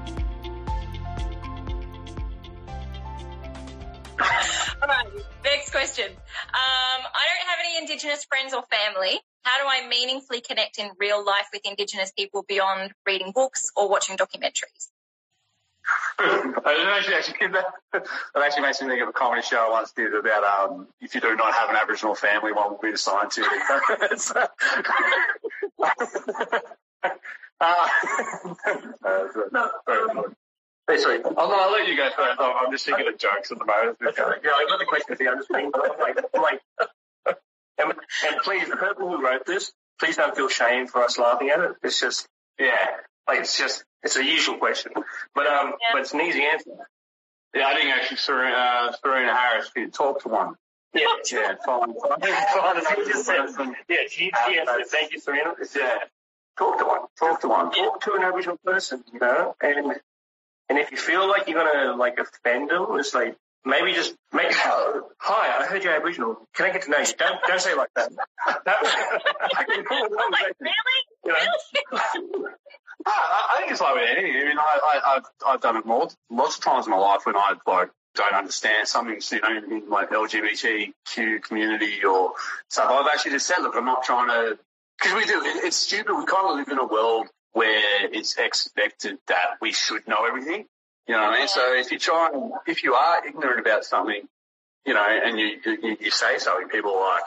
[7.89, 9.17] Indigenous friends or family.
[9.43, 13.89] How do I meaningfully connect in real life with Indigenous people beyond reading books or
[13.89, 14.89] watching documentaries?
[16.19, 18.05] actually, actually, that, that
[18.43, 21.21] actually makes me think of a comedy show I once did about um, if you
[21.21, 23.47] do not have an Aboriginal family, one will be assigned to you.
[27.61, 27.87] uh,
[29.53, 29.71] no,
[30.87, 32.39] Basically, I'll, I'll let you go first.
[32.39, 33.97] I'm just thinking of jokes at the moment.
[34.01, 36.61] Yeah, I got the question at the I'm just thinking, like, like,
[37.77, 37.93] and,
[38.25, 41.59] and please, the person who wrote this, please don't feel shame for us laughing at
[41.59, 41.71] it.
[41.83, 42.27] It's just,
[42.59, 42.75] yeah,
[43.27, 44.93] like it's just it's a usual question,
[45.35, 45.87] but um, yeah.
[45.91, 46.71] but it's an easy answer.
[47.53, 50.55] Yeah, I think actually Serena, uh, Serena Harris did talk to one.
[50.93, 51.93] Yeah, yeah, fine.
[53.55, 53.75] fine.
[53.89, 54.87] yeah, she, she answered.
[54.87, 55.53] Thank you, Serena.
[55.75, 55.97] Yeah,
[56.57, 57.01] talk to one.
[57.19, 57.71] Talk to one.
[57.71, 59.93] Talk to an Aboriginal person, you know, and
[60.69, 63.35] and if you feel like you're gonna like offend them, it's like
[63.67, 66.47] maybe just make hi, I heard you're Aboriginal.
[66.55, 67.05] Can I get to know you?
[67.17, 68.11] Don't don't say like that.
[68.65, 69.67] like,
[70.59, 70.99] really?
[71.25, 72.49] You know?
[73.05, 74.41] Ah, I, I think it's like with anything.
[74.41, 77.21] I mean, I, I, have I've done it more, lots of times in my life
[77.25, 82.33] when I like don't understand something, you know, in my LGBTQ community or
[82.69, 82.89] stuff.
[82.89, 84.57] I've actually just said, look, I'm not trying to,
[84.99, 85.41] because we do.
[85.41, 86.17] It, it's stupid.
[86.17, 90.65] We kind of live in a world where it's expected that we should know everything.
[91.07, 91.47] You know what I mean?
[91.47, 94.27] So if you try, and, if you are ignorant about something,
[94.85, 97.23] you know, and you, you, you say something, people are like,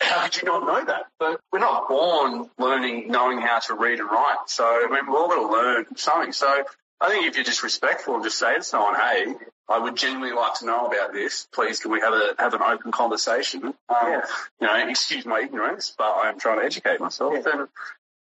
[0.00, 1.06] how could you not know that?
[1.18, 4.48] But we're not born learning, knowing how to read and write.
[4.48, 6.32] So, I mean, we're all going to learn something.
[6.32, 6.64] So
[7.00, 9.34] I think if you're just respectful and just say to someone, hey,
[9.68, 11.48] I would genuinely like to know about this.
[11.52, 13.64] Please, can we have a have an open conversation?
[13.64, 14.22] Um, Yeah.
[14.60, 17.34] You know, excuse my ignorance, but I'm trying to educate myself.
[17.34, 17.52] Yeah.
[17.52, 17.68] And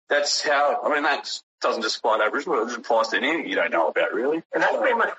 [0.08, 0.82] that's how.
[0.84, 1.30] I mean, that
[1.66, 2.68] doesn't just apply to Aboriginal.
[2.68, 4.44] It applies to anything you don't know about, really.
[4.54, 5.14] And that's pretty much,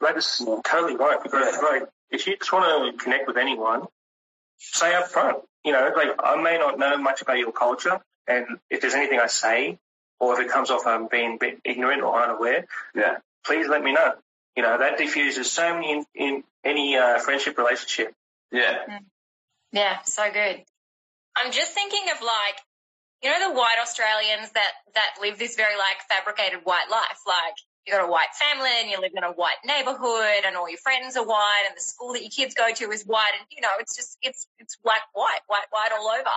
[0.00, 3.86] that is totally right because like, if you just want to connect with anyone,
[4.58, 8.46] say up front, you know, like I may not know much about your culture and
[8.70, 9.78] if there's anything I say
[10.20, 13.18] or if it comes off I'm being a bit ignorant or unaware, Yeah.
[13.46, 14.12] please let me know.
[14.56, 18.12] You know, that diffuses so many in, in any uh, friendship relationship.
[18.50, 18.98] Yeah.
[19.72, 20.64] Yeah, so good.
[21.36, 22.56] I'm just thinking of like,
[23.22, 27.18] you know, the white Australians that, that live this very like fabricated white life.
[27.26, 27.54] Like
[27.86, 30.78] you got a white family and you live in a white neighborhood and all your
[30.78, 33.60] friends are white and the school that your kids go to is white and you
[33.60, 36.36] know, it's just, it's, it's black, white, white, white all over.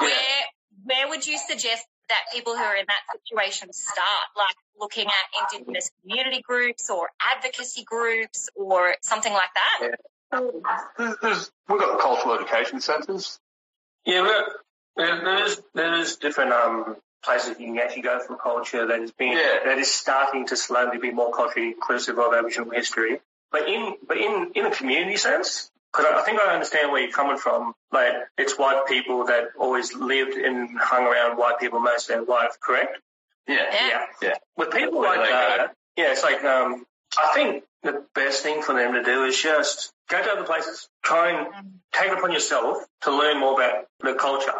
[0.00, 0.40] Where,
[0.84, 4.28] where would you suggest that people who are in that situation start?
[4.36, 9.96] Like looking at Indigenous community groups or advocacy groups or something like that?
[10.98, 13.38] There's, there's, we've got cultural education centres.
[14.04, 14.44] Yeah, well,
[14.96, 19.32] there- there's there's different um places you can actually go for culture that is being
[19.32, 19.60] Yeah.
[19.64, 23.20] that is starting to slowly be more culturally inclusive of Aboriginal history.
[23.50, 27.00] But in but in in a community sense, because I I think I understand where
[27.00, 27.74] you're coming from.
[27.92, 32.24] Like it's white people that always lived and hung around white people most of their
[32.36, 32.98] life, correct?
[33.46, 33.66] Yeah.
[33.88, 34.06] Yeah.
[34.22, 34.34] Yeah.
[34.56, 35.56] With people Where like they go.
[35.58, 36.84] that, yeah, it's like um,
[37.16, 40.88] I think the best thing for them to do is just go to other places,
[41.02, 44.54] try and take it upon yourself to learn more about the culture.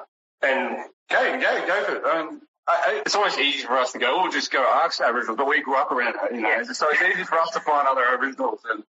[0.44, 0.76] And
[1.10, 2.02] Go, go, go for it.
[2.06, 2.30] I,
[2.66, 5.60] I, it's almost easy for us to go, oh, just go ask Aboriginal, but we
[5.60, 6.62] grew up around it, you know, Yeah.
[6.72, 8.60] so it's easy for us to find other Aboriginals.
[8.70, 8.82] And,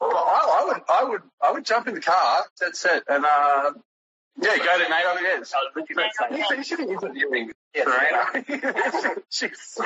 [0.00, 3.24] well, I, I would, I would, I would jump in the car, that's it, and,
[3.24, 3.70] uh,
[4.42, 5.52] yeah, go to NATO, yes.
[5.54, 7.84] I was literally about You should be interviewing Yeah.
[7.84, 9.14] Serena.
[9.30, 9.78] She's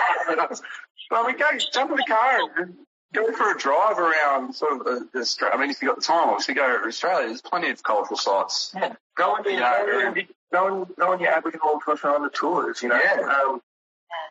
[1.11, 2.75] well, we go jump in the car and
[3.13, 5.55] go for a drive around sort of uh, Australia.
[5.57, 7.27] I mean, if you've got the time, obviously go to Australia.
[7.29, 8.73] There's plenty of cultural sites.
[8.75, 8.95] Yeah.
[9.17, 10.13] Go on, your, Yeah.
[10.15, 10.23] go,
[10.59, 13.01] on, go, on, go on your Aboriginal and Torres Strait Islander tours, you know.
[13.01, 13.21] Yeah.
[13.45, 13.61] Um,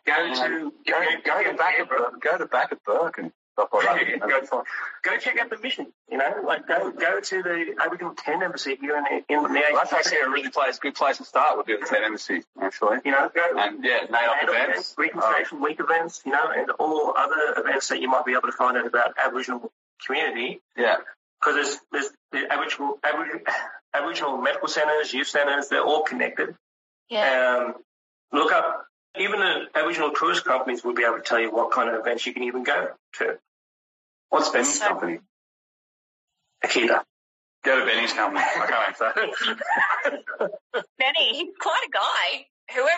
[0.06, 3.68] Go to go, go to back at Bur- go to back at Bourke and stuff
[3.72, 3.84] like
[4.20, 4.20] that.
[4.50, 4.64] go,
[5.02, 6.34] go check out the mission, you know.
[6.44, 9.92] Like go go to the Aboriginal Tent Embassy here in the, in the Well, that's
[9.92, 12.98] actually a really place, good place to start would be the Tent Embassy, actually.
[13.04, 14.94] you know, go And yeah, NAIDOC events.
[14.98, 18.52] Reconciliation Week events, you know, and all other events that you might be able to
[18.52, 19.70] find out about Aboriginal
[20.06, 20.60] community.
[20.76, 20.96] Yeah,
[21.40, 23.40] Because there's, there's the Aboriginal, Aboriginal,
[23.94, 26.54] Aboriginal medical centres, youth centres, they're all connected.
[27.10, 27.72] Yeah.
[27.74, 27.74] Um,
[28.32, 28.86] look up,
[29.18, 32.24] even the Aboriginal tourist companies will be able to tell you what kind of events
[32.26, 33.38] you can even go to.
[34.30, 35.18] what's Benny's So- company?
[36.64, 37.02] Akita.
[37.64, 38.44] Go to Benny's company.
[38.58, 39.12] Okay, so
[40.98, 42.46] Benny, he's quite a guy.
[42.74, 42.90] Whoever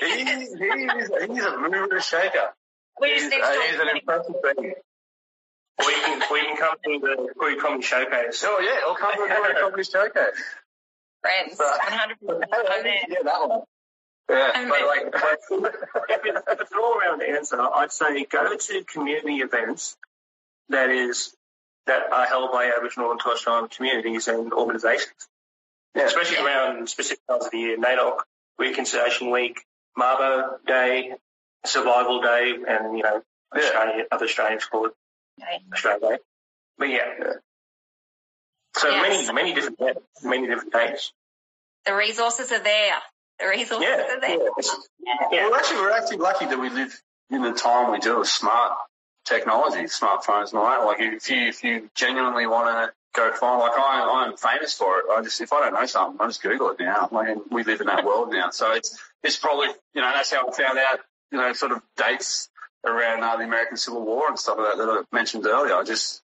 [0.00, 0.54] he, he is.
[0.54, 2.54] he is, he's a mover and shaker.
[3.00, 4.74] We He's, need to uh, he's an impressive thing.
[5.80, 8.42] Or you can, or you can come to the Koori Comedy Showcase.
[8.46, 10.42] Oh yeah, he'll come to the Comedy Comedy Showcase.
[11.20, 11.58] friends.
[11.58, 12.18] 100%.
[13.08, 13.60] Yeah, that one.
[14.30, 14.50] Yeah.
[14.54, 19.36] I'm But like, if it's, if it's an all-round answer, I'd say go to community
[19.36, 19.96] events
[20.68, 21.34] that is
[21.86, 25.14] that are held by Aboriginal and Torres Strait Islander communities and organisations,
[25.96, 26.04] Yeah.
[26.04, 27.78] especially around specific times of the year.
[27.78, 28.18] NAIDOC,
[28.58, 29.64] Reconciliation Week,
[29.98, 31.14] Mabo Day,
[31.64, 33.22] Survival Day, and you know,
[33.56, 34.02] Yeah.
[34.12, 34.92] Other Australians call it
[35.42, 35.60] Okay.
[35.72, 36.18] Australia
[36.78, 37.32] But yeah.
[38.76, 39.26] So Yes.
[39.26, 41.12] many, many different many different days.
[41.84, 42.96] The resources are there.
[43.40, 44.30] The resources Yeah, are there.
[44.30, 45.14] yeah.
[45.32, 45.44] Yeah.
[45.48, 48.76] Well, actually, we're actually lucky that we live in the time we do with smart
[49.24, 50.84] technology, smartphones and all that.
[50.84, 54.98] Like, if you if you genuinely want to go find, like, I I'm famous for
[55.00, 55.04] it.
[55.10, 57.08] I just if I don't know something, I just Google it now.
[57.10, 60.46] Like, we live in that world now, so it's it's probably you know that's how
[60.48, 61.00] I found out
[61.32, 62.48] you know sort of dates
[62.86, 65.74] around uh, the American Civil War and stuff like that that I mentioned earlier.
[65.74, 66.22] I just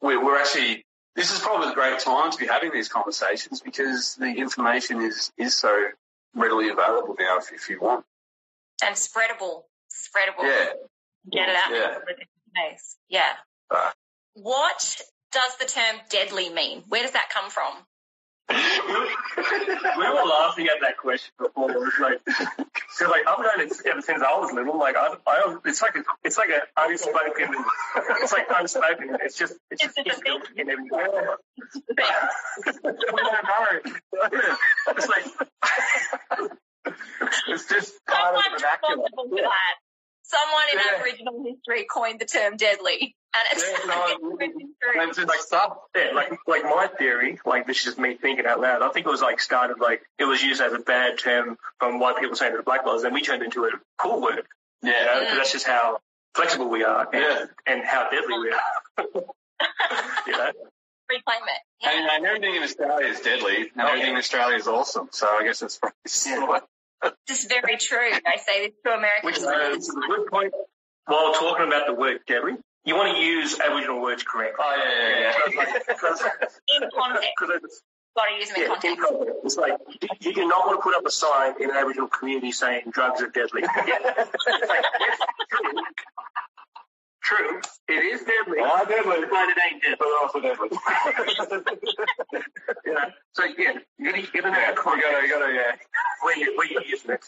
[0.00, 4.16] we, we're actually this is probably the great time to be having these conversations because
[4.16, 5.88] the information is is so
[6.34, 8.04] readily available now if, if you want.
[8.84, 9.62] And spreadable.
[9.92, 10.42] Spreadable.
[10.44, 10.72] Yeah.
[11.30, 11.98] Get it out Yeah.
[12.68, 12.96] space.
[13.08, 13.32] Yeah.
[13.70, 13.90] Uh.
[14.34, 15.00] What
[15.30, 16.82] does the term deadly mean?
[16.88, 17.74] Where does that come from?
[19.98, 21.70] We were laughing at that question before.
[21.70, 24.78] It was like, cause like I've known it ever since I was little.
[24.78, 27.54] Like I, I it's like a, it's like a unspoken,
[28.22, 29.16] it's like unspoken.
[29.22, 31.36] It's just, it's just It's just a built in everywhere.
[31.88, 32.04] we
[33.22, 34.56] don't know.
[34.88, 35.24] It's like,
[37.48, 39.08] it's just part of the vernacular.
[40.32, 40.38] Responsible for that.
[40.38, 40.96] Someone in Yeah.
[40.98, 43.16] Aboriginal history coined the term deadly.
[43.34, 44.38] And it's, Yeah, no.
[44.40, 45.76] And it's just like stuff.
[45.96, 48.82] Yeah, like like my theory, like this is just me thinking out loud.
[48.82, 51.98] I think it was like started like it was used as a bad term from
[51.98, 54.44] white people saying to the black fellas, and we turned into a cool word.
[54.82, 55.24] You know, Yeah.
[55.28, 55.98] 'cause that's just how
[56.34, 57.44] flexible we are and, Yeah.
[57.66, 58.96] and how deadly we are.
[60.26, 60.52] you know,
[61.08, 61.60] Reclaim it.
[61.80, 61.90] Yeah.
[61.90, 65.08] And, and everything in Australia is deadly, and Oh, everything in Australia is awesome.
[65.12, 66.60] So I guess it's probably similar.
[67.26, 67.98] This is very true.
[67.98, 69.24] I say this to Americans.
[69.24, 70.52] which is a good point.
[71.06, 72.52] While talking about the word deadly,
[72.84, 74.64] you want to use Aboriginal words correctly.
[74.64, 75.78] Oh yeah, yeah, yeah.
[75.88, 77.28] Because in context.
[77.64, 77.82] it's,
[78.14, 79.08] Got to use them in yeah, in context.
[79.08, 79.40] context.
[79.44, 82.08] it's like you, you do not want to put up a sign in an Aboriginal
[82.08, 83.62] community saying drugs are deadly.
[84.44, 85.18] It's like, yes,
[87.36, 87.48] true.
[87.48, 88.58] True, it is deadly.
[88.60, 89.24] Oh, deadly.
[89.28, 89.96] But it ain't deadly.
[89.98, 90.68] But also deadly.
[92.84, 93.10] you know?
[93.32, 95.76] So yeah, you gotta, you gotta know Yeah, you gotta, you gotta, yeah.
[96.22, 97.24] where you where you're using it.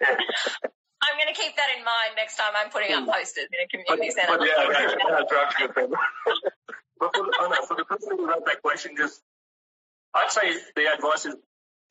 [0.00, 0.16] Yeah.
[1.02, 3.10] I'm going to keep that in mind next time I'm putting up hmm.
[3.10, 4.36] posters in a But, community centre.
[4.36, 4.84] but yeah, okay.
[5.00, 5.90] yeah, drugs are good.
[7.00, 9.22] but for the, oh no, for the person who wrote that question, just
[10.14, 11.36] I'd say the advice is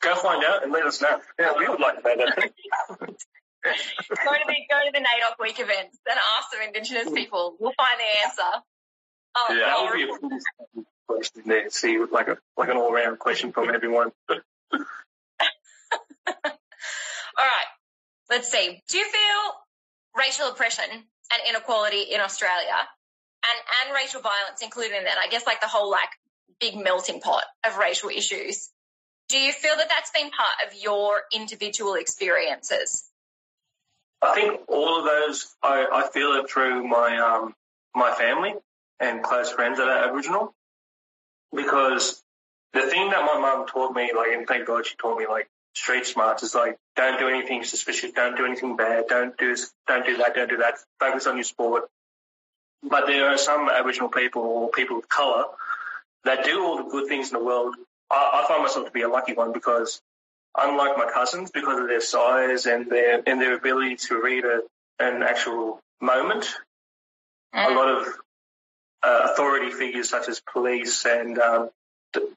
[0.02, 1.20] go find out and let us know.
[1.39, 2.52] Yeah, we would like to know that.
[3.64, 7.55] Go to the go to the NAIDOC week events and ask some Indigenous people.
[7.60, 8.64] We'll find the answer.
[9.36, 11.70] Oh, Yeah, that would be a pretty simple question there.
[11.70, 14.12] See, like a like an all round question from everyone.
[17.39, 17.70] All right.
[18.30, 18.84] Let's see.
[18.89, 19.53] Do you feel
[20.18, 22.76] racial oppression and inequality in Australia
[23.43, 25.18] and, and racial violence included in that?
[25.24, 26.10] I guess like the whole like
[26.60, 28.70] big melting pot of racial issues.
[29.30, 33.09] Do you feel that that's been part of your individual experiences?
[34.22, 37.56] I think all of those, I, I feel it through my um,
[37.96, 38.54] my family
[39.00, 40.54] and close friends that are Aboriginal,
[41.56, 42.22] because
[42.74, 45.50] the thing that my mum taught me, like, and thank God she taught me, like,
[45.74, 49.72] street smarts, is like, don't do anything suspicious, don't do anything bad, don't do this,
[49.88, 50.76] don't do that, don't do that.
[51.00, 51.90] Focus on your sport.
[52.84, 55.46] But there are some Aboriginal people or people of colour
[56.26, 57.76] that do all the good things in the world.
[58.12, 60.02] I, I find myself to be a lucky one because
[60.58, 64.62] unlike my cousins, because of their size and their and their ability to read a,
[65.00, 66.47] an actual moment,
[67.54, 68.08] a lot of
[69.04, 71.70] uh, authority figures such as police and um,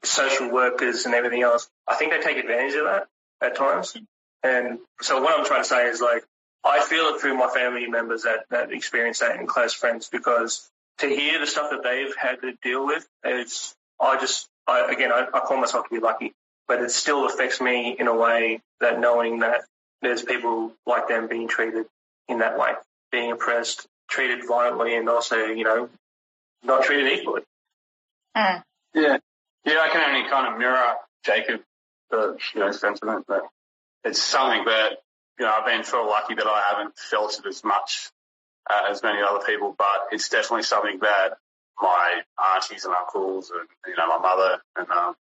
[0.03, 3.07] social workers and everything else, I think they take advantage of that
[3.41, 3.95] at times.
[4.43, 6.23] And so what I'm trying to say is like,
[6.63, 10.69] I feel it through my family members that, that experience that and close friends because
[10.99, 15.11] to hear the stuff that they've had to deal with, it's, I just, I, again,
[15.11, 16.33] I, I call myself to be lucky,
[16.67, 19.61] but it still affects me in a way that knowing that
[20.01, 21.85] there's people like them being treated
[22.27, 22.71] in that way,
[23.11, 25.89] being oppressed, treated violently and also, you know,
[26.63, 27.41] not treated equally.
[28.93, 29.17] Yeah.
[29.65, 30.95] Yeah, I can only kind of mirror
[31.25, 31.61] Jacob,
[32.11, 33.41] the, you know, sentiment that
[34.03, 34.97] it's something that,
[35.39, 38.11] you know, I've been sort of lucky that I haven't felt it as much
[38.69, 41.37] uh, as many other people, but it's definitely something that
[41.81, 42.21] my
[42.53, 45.15] aunties and uncles and, you know, my mother and, um,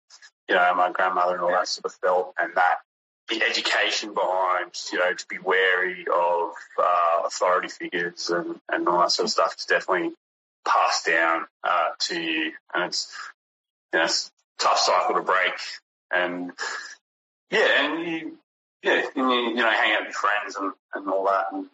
[0.52, 2.76] you know, my grandmother and all that sort of felt and that
[3.28, 8.98] the education behind, you know, to be wary of, uh, authority figures and, and all
[9.00, 10.12] that sort of stuff is definitely
[10.66, 12.52] passed down, uh, to you.
[12.74, 13.10] And it's,
[13.92, 14.30] you know, it's
[14.60, 15.54] a tough cycle to break.
[16.14, 16.52] And
[17.50, 18.38] yeah, and you,
[18.82, 21.46] yeah, and you, you know, hang out with friends and, and all that.
[21.52, 21.66] And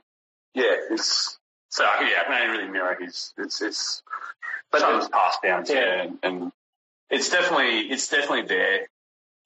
[0.55, 1.39] yeah, it's,
[1.71, 4.03] so yeah, I can only really mirror his, it's, it's,
[4.71, 6.03] but it's passed down to Yeah.
[6.05, 6.53] you and, and
[7.11, 8.89] it's definitely, it's definitely there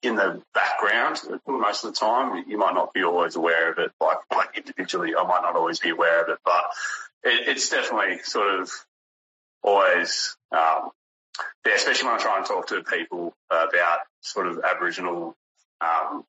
[0.01, 2.43] in the background most of the time.
[2.47, 5.79] You might not be always aware of it, like, like individually, I might not always
[5.79, 6.63] be aware of it, but
[7.23, 8.71] it, it's definitely sort of
[9.63, 10.89] always, um,
[11.65, 15.35] yeah, especially when I try and talk to people about sort of Aboriginal,
[15.81, 16.23] um,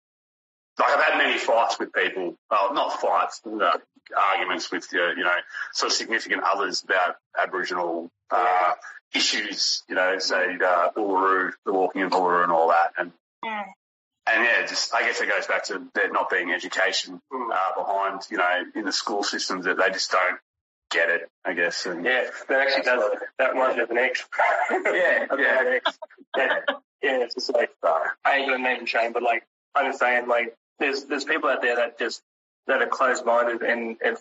[0.78, 3.78] like I've had many fights with people, well, not fights, uh,
[4.16, 5.34] arguments with, uh, you know,
[5.72, 8.72] sort of significant others about Aboriginal, uh,
[9.14, 12.92] issues, you know, say, uh, Uluru, the walking in Uluru and all that.
[12.98, 13.12] And,
[13.44, 13.64] Mm.
[14.26, 18.22] and yeah, just, I guess it goes back to there not being education, uh, behind,
[18.30, 20.38] you know, in the school systems that they just don't
[20.90, 21.84] get it, I guess.
[21.86, 23.18] And Yeah, that actually does.
[23.38, 24.24] That reminds me of an ex.
[24.70, 25.78] Yeah, yeah.
[26.36, 26.58] Yeah,
[27.02, 29.44] yeah, it's just like I ain't gonna name shame, but like
[29.74, 32.22] I'm just saying, like there's there's people out there that just
[32.66, 34.16] that are closed minded and and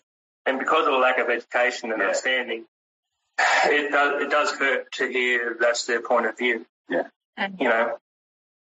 [0.46, 2.08] and because of the lack of education and Yeah.
[2.08, 2.66] understanding,
[3.40, 6.66] it does it does hurt to hear that's their point of view.
[6.90, 7.08] Yeah.
[7.60, 7.98] You know.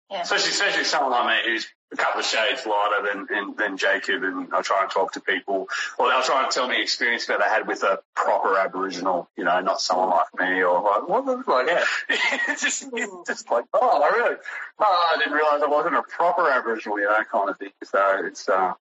[0.09, 4.23] Especially, especially someone like me who's a couple of shades lighter than, than, than Jacob
[4.23, 7.41] and I try and talk to people or they'll try and tell me experience that
[7.41, 11.27] they had with a proper Aboriginal, you know, not someone like me or like, what
[11.27, 11.85] the, like, Yeah.
[12.49, 14.37] it's just, it's just like, oh, I really,
[14.79, 17.71] oh, I didn't realize I wasn't a proper Aboriginal, you know, kind of thing.
[17.85, 18.75] So it's, uh,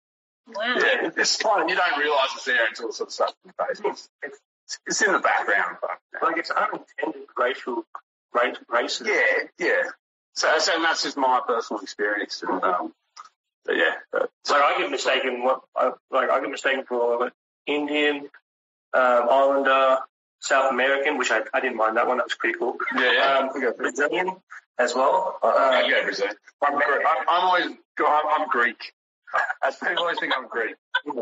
[0.48, 0.76] Wow.
[0.78, 1.70] Yeah, it's fun.
[1.70, 3.82] You don't realise it's there until it sort of starts in your face.
[3.84, 4.40] It's, it's,
[4.88, 5.78] it's in the background.
[6.22, 7.84] Like it's unintended racial
[8.34, 9.08] race, racism.
[9.08, 9.84] yeah, yeah.
[10.34, 12.44] So, so that's just my personal experience.
[12.48, 12.94] And, um,
[13.66, 15.44] but yeah, but, So I get mistaken.
[15.44, 17.32] What I, like I get mistaken for
[17.66, 18.30] Indian,
[18.94, 19.98] um, Islander,
[20.40, 22.18] South American, which I, I didn't mind that one.
[22.18, 22.78] That was pretty cool.
[22.96, 23.50] yeah, yeah.
[23.54, 24.36] Um, Brazilian
[24.78, 25.40] as well.
[25.42, 26.28] Uh, yeah, Brazil.
[26.64, 26.82] I'm, I'm,
[27.30, 28.94] I'm always, I'm, I'm Greek.
[29.82, 30.76] People always think I'm Greek.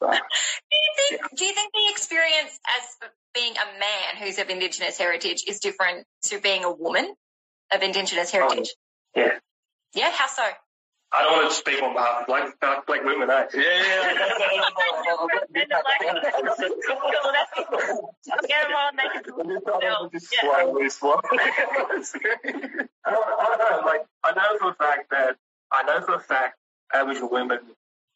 [0.00, 4.98] Do you think do you think the experience as being a man who's of Indigenous
[4.98, 7.14] heritage is different to being a woman
[7.72, 8.68] of Indigenous heritage?
[9.14, 9.38] yeah.
[9.94, 10.42] Yeah, how so?
[11.12, 13.46] I don't want to speak on behalf of black, black, black women, eh?
[13.54, 14.12] Yeah, yeah,
[15.54, 15.70] Get
[18.66, 21.20] 'em on, they can- Just slowly, slowly.
[21.32, 21.38] I
[23.06, 23.86] don't, I don't know.
[23.86, 25.36] Like I know for a fact that
[25.70, 26.58] I know for a fact
[26.92, 27.60] Aboriginal women,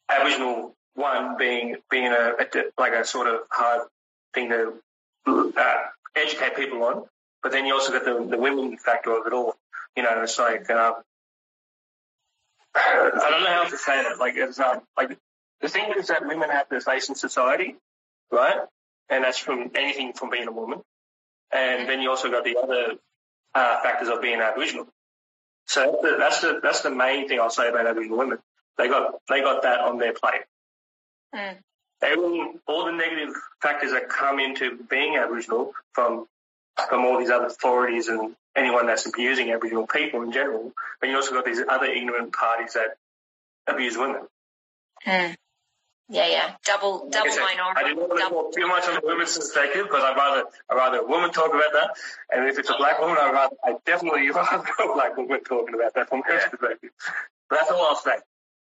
[0.09, 3.87] Aboriginal one being being a, a like a sort of hard
[4.33, 4.73] thing to
[5.27, 5.75] uh,
[6.15, 7.03] educate people on,
[7.43, 9.55] but then you also got the the women factor of it all.
[9.95, 10.95] You know, it's like um,
[12.75, 14.19] I don't know how to say it.
[14.19, 15.17] Like it's um, like
[15.61, 17.75] the thing is that women have their place in society,
[18.31, 18.61] right?
[19.09, 20.81] And that's from anything from being a woman.
[21.53, 22.95] And then you also got the other
[23.53, 24.87] uh, factors of being Aboriginal.
[25.67, 28.39] So that's the, that's the that's the main thing I'll say about Aboriginal women.
[28.77, 30.41] They got they got that on their plate.
[31.33, 31.57] Mm.
[32.03, 36.25] Everyone, all the negative factors that come into being Aboriginal from
[36.89, 41.15] from all these other authorities and anyone that's abusing Aboriginal people in general, but you
[41.15, 42.95] also got these other ignorant parties that
[43.67, 44.21] abuse women.
[45.03, 45.33] Hmm.
[46.09, 46.55] Yeah, yeah.
[46.65, 47.79] Double double Like I said, minority.
[47.79, 50.43] I didn't want to double- talk too much on the women's perspective because I'd rather
[50.69, 51.91] I'd rather a woman talk about that,
[52.31, 55.73] and if it's a black woman, I'd rather I definitely rather a black woman talking
[55.73, 56.89] about that from her perspective.
[57.49, 58.15] But that's all I'll say.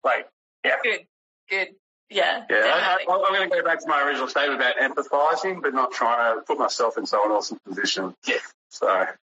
[0.05, 0.29] Like,
[0.65, 1.01] yeah, Good.
[1.49, 1.69] Good.
[2.11, 2.45] Yeah.
[2.51, 5.73] Yeah, I, I, I'm going to go back to my original statement about empathising, but
[5.75, 8.15] not trying to put myself in someone else's position.
[8.27, 8.37] Yeah.
[8.69, 8.87] So,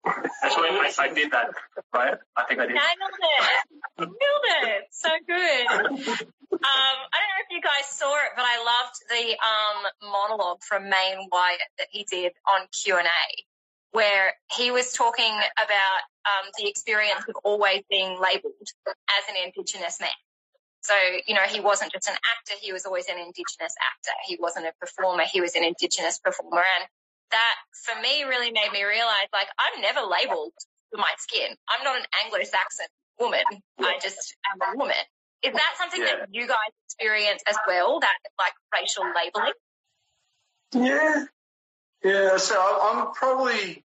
[0.03, 1.47] that's why I, I did that.
[1.93, 2.15] Right?
[2.35, 2.75] I think I did.
[2.75, 3.59] Nailed it.
[3.99, 4.83] Nailed it.
[4.91, 5.67] So good.
[5.67, 10.61] Um, I don't know if you guys saw it, but I loved the um, monologue
[10.61, 13.43] from Meyne Wyatt that he did on Q and A,
[13.91, 18.53] where he was talking about um, the experience of always being labelled
[18.87, 20.09] as an Indigenous man.
[20.85, 20.93] So,
[21.25, 24.13] you know, he wasn't just an actor, he was always an Indigenous actor.
[24.27, 26.61] He wasn't a performer, he was an Indigenous performer.
[26.61, 26.85] And
[27.31, 30.53] that, for me, really made me realize, like, I'm never labelled
[30.91, 31.57] for my skin.
[31.67, 32.85] I'm not an Anglo-Saxon
[33.19, 33.41] woman.
[33.79, 35.01] I just am a woman.
[35.41, 36.17] Is that something Yeah.
[36.19, 39.53] that you guys experience as well, that, like, racial labelling?
[40.71, 41.25] yeah.
[42.03, 43.83] Yeah, so I'm I'm probably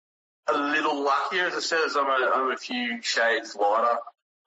[0.46, 3.98] a little luckier, as I said, as I'm a, I'm a few shades lighter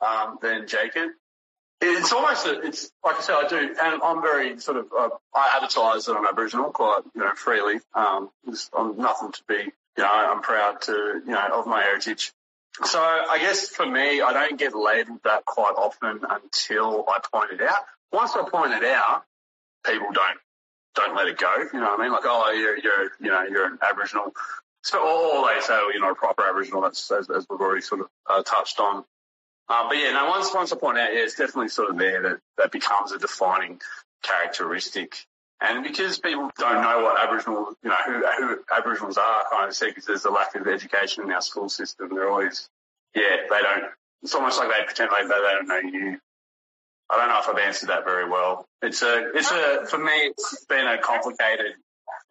[0.02, 1.12] um, than Jacob.
[1.82, 5.10] It's almost, a, it's like I said, I do, and I'm very sort of, uh,
[5.34, 7.80] I advertise that I'm Aboriginal quite, you know, freely.
[7.94, 8.30] Um,
[8.78, 12.34] I'm nothing to be, you know, I'm proud to, you know, of my heritage.
[12.86, 17.52] So I guess for me, I don't get labelled that quite often until I point
[17.52, 17.80] it out.
[18.12, 19.24] Once I point it out,
[19.86, 20.38] people don't
[20.96, 21.54] don't let it go.
[21.74, 22.12] You know what I mean?
[22.12, 24.34] Like, oh, you're you're you know you're an Aboriginal.
[24.84, 26.82] So all they say, well, you're not a proper Aboriginal.
[26.82, 29.04] That's as, as we've already sort of uh, touched on.
[29.70, 30.30] Um, but yeah, no.
[30.30, 33.20] Once once I point out, yeah, it's definitely sort of there that that becomes a
[33.20, 33.80] defining
[34.24, 35.16] characteristic.
[35.62, 39.76] And because people don't know what Aboriginal, you know, who, who Aboriginals are, kind of
[39.76, 42.70] said, because there's a lack of education in our school system, they're always,
[43.14, 43.84] yeah, they don't,
[44.24, 46.18] it's almost like they pretend like they, they don't know you.
[47.10, 48.66] I don't know if I've answered that very well.
[48.82, 51.74] It's a, it's a, for me, it's been a complicated,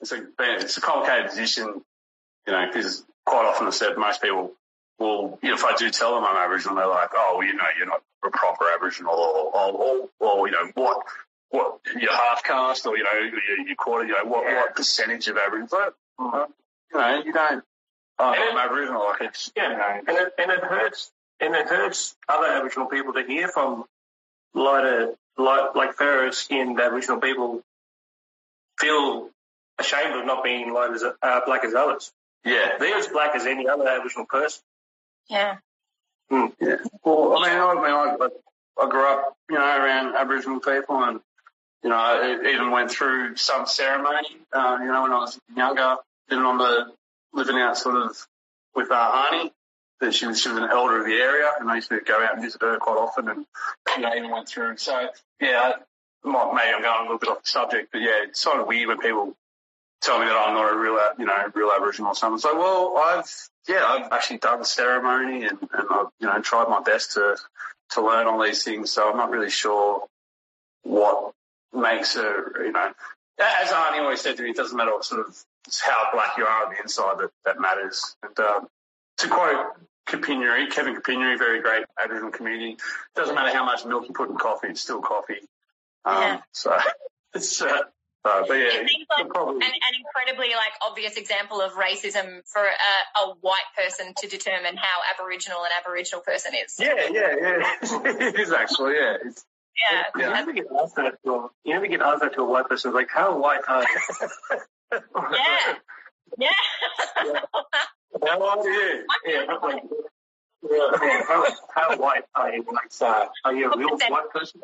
[0.01, 1.83] it's a, it's a complicated position,
[2.47, 4.53] you know, because quite often I said most people
[5.01, 7.65] you know, if I do tell them I'm Aboriginal, they're like, oh, well, you know,
[7.77, 11.05] you're not a proper Aboriginal or, or, or, or you know, what,
[11.51, 15.29] what, you're half caste or, you know, you're, you're quarter, you know, what, what percentage
[15.29, 15.91] of Aboriginal?
[16.19, 16.47] Uh,
[16.93, 17.65] you know, you don't,
[18.19, 21.55] oh, And I'm Aboriginal, like it's, Yeah, you know, and it, and it hurts, and
[21.55, 23.85] it hurts other Aboriginal people to hear from
[24.55, 27.63] lighter, light, like fairer skinned Aboriginal people
[28.79, 29.31] feel
[29.79, 32.11] ashamed of not being light as uh, black as others.
[32.45, 34.61] yeah, They're as black as any other Aboriginal person.
[35.29, 35.57] Yeah.
[36.61, 36.77] Yeah.
[37.05, 41.21] Well, I mean, I, mean, I, I grew up, you know, around Aboriginal people, and
[41.83, 45.97] you know, I even went through some ceremony, uh, you know, when I was younger,
[46.31, 46.87] living on the
[47.33, 48.17] living out sort of
[48.75, 49.51] with uh, Arnie.
[50.01, 52.23] That she was she was an elder of the area, and I used to go
[52.23, 53.47] out and visit her quite often, and
[53.97, 54.77] you know, even went through.
[54.77, 55.09] So
[55.41, 55.73] yeah,
[56.25, 58.61] I, might- maybe I'm going a little bit off the subject, but yeah, it's sort
[58.61, 59.35] of weird when people
[60.01, 62.37] tell me that I'm not a real, you know, real Aboriginal or something.
[62.37, 63.29] It's like, well, I've,
[63.69, 67.37] yeah, I've actually done the ceremony and, and I've, you know, tried my best to,
[67.91, 68.91] to learn all these things.
[68.91, 70.05] So I'm not really sure
[70.83, 71.33] what
[71.73, 72.91] makes a, you know,
[73.39, 76.39] as Arnie always said to me, it doesn't matter what sort of, it's how black
[76.39, 78.17] you are on the inside that, that matters.
[78.23, 78.67] And, um,
[79.19, 79.67] to quote
[80.09, 82.79] Kapinuri, Kevin Kapinuri, very great Aboriginal community,
[83.15, 85.41] doesn't matter how much milk you put in coffee, it's still coffee.
[86.05, 86.41] Um, Yeah.
[86.53, 86.79] so
[87.35, 87.83] it's, uh,
[88.25, 92.41] uh, but yeah, It seems like probably, an, an incredibly like obvious example of racism
[92.47, 96.75] for a, a white person to determine how Aboriginal an Aboriginal person is.
[96.79, 97.77] yeah, yeah, yeah.
[97.83, 99.17] it is actually, yeah.
[99.25, 99.45] It's,
[99.91, 100.05] Yeah.
[100.17, 102.69] You never get asked that to a, you never get asked that to a white
[102.69, 102.93] person.
[102.93, 104.29] Like, how white are you?
[104.93, 105.75] Yeah.
[106.39, 106.49] Yeah.
[107.25, 107.41] yeah.
[108.27, 109.05] How are you?
[109.27, 109.83] yeah, like,
[110.71, 112.65] yeah, how, how white are you?
[112.73, 114.63] Like, uh, are you a real white person?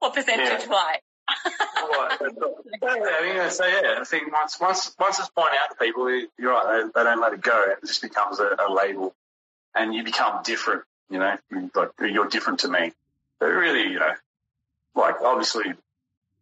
[0.00, 0.68] what percentage Yeah.
[0.68, 1.00] white?
[1.28, 6.08] Yeah, I mean, so yeah, I think once once once it's pointed out to people,
[6.38, 7.66] you're right, they, they don't let it go.
[7.70, 9.14] It just becomes a, a label,
[9.74, 10.82] and you become different.
[11.10, 11.36] You know,
[11.74, 12.92] like you're different to me.
[13.40, 14.12] But really, you know,
[14.94, 15.76] like obviously, you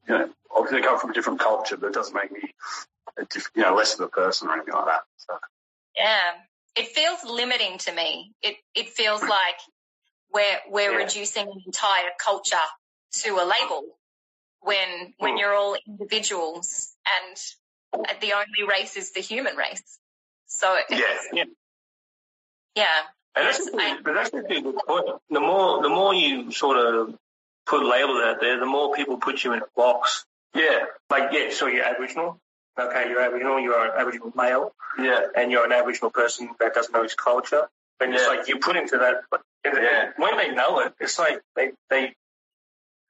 [0.08, 2.52] know, obviously I come from a different culture, but it doesn't make me,
[3.18, 5.00] a diff, you know, less of a person or anything like that.
[5.16, 5.34] So,
[5.96, 6.20] Yeah.
[6.74, 8.32] It feels limiting to me.
[8.40, 9.58] It it feels like
[10.32, 11.04] we're we're Yeah.
[11.04, 12.56] reducing an entire culture
[13.24, 13.84] to a label
[14.62, 15.38] when when Hmm.
[15.38, 17.36] you're all individuals and
[18.20, 19.98] the only race is the human race.
[20.46, 21.44] So it's, yeah, Yeah.
[22.74, 22.86] yeah.
[23.34, 25.06] And that's actually, but that's actually a good point.
[25.30, 27.14] The more, the more you sort of
[27.66, 30.24] put labels out there, the more people put you in a box.
[30.54, 32.38] yeah, Like, yeah, so you're Aboriginal.
[32.78, 36.92] Okay, you're Aboriginal, you're an Aboriginal male, yeah, and you're an Aboriginal person that doesn't
[36.92, 37.68] know his culture.
[38.00, 40.12] And it's like you put into that, but and- and Yeah.
[40.16, 42.14] when they know it, it's like they, they,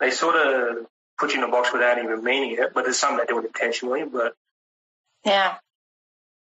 [0.01, 0.87] they sort of
[1.23, 3.45] put you in a box without even meaning it, but there's some that do it
[3.45, 4.35] intentionally, but
[5.25, 5.55] Yeah.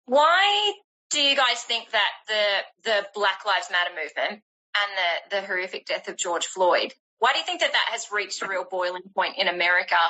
[0.06, 0.72] Why
[1.10, 2.44] do you guys think that the
[2.90, 4.42] the Black Lives Matter movement
[4.80, 4.90] and
[5.30, 8.42] the the horrific death of George Floyd, why do you think that that has reached
[8.42, 10.00] a real boiling point in America,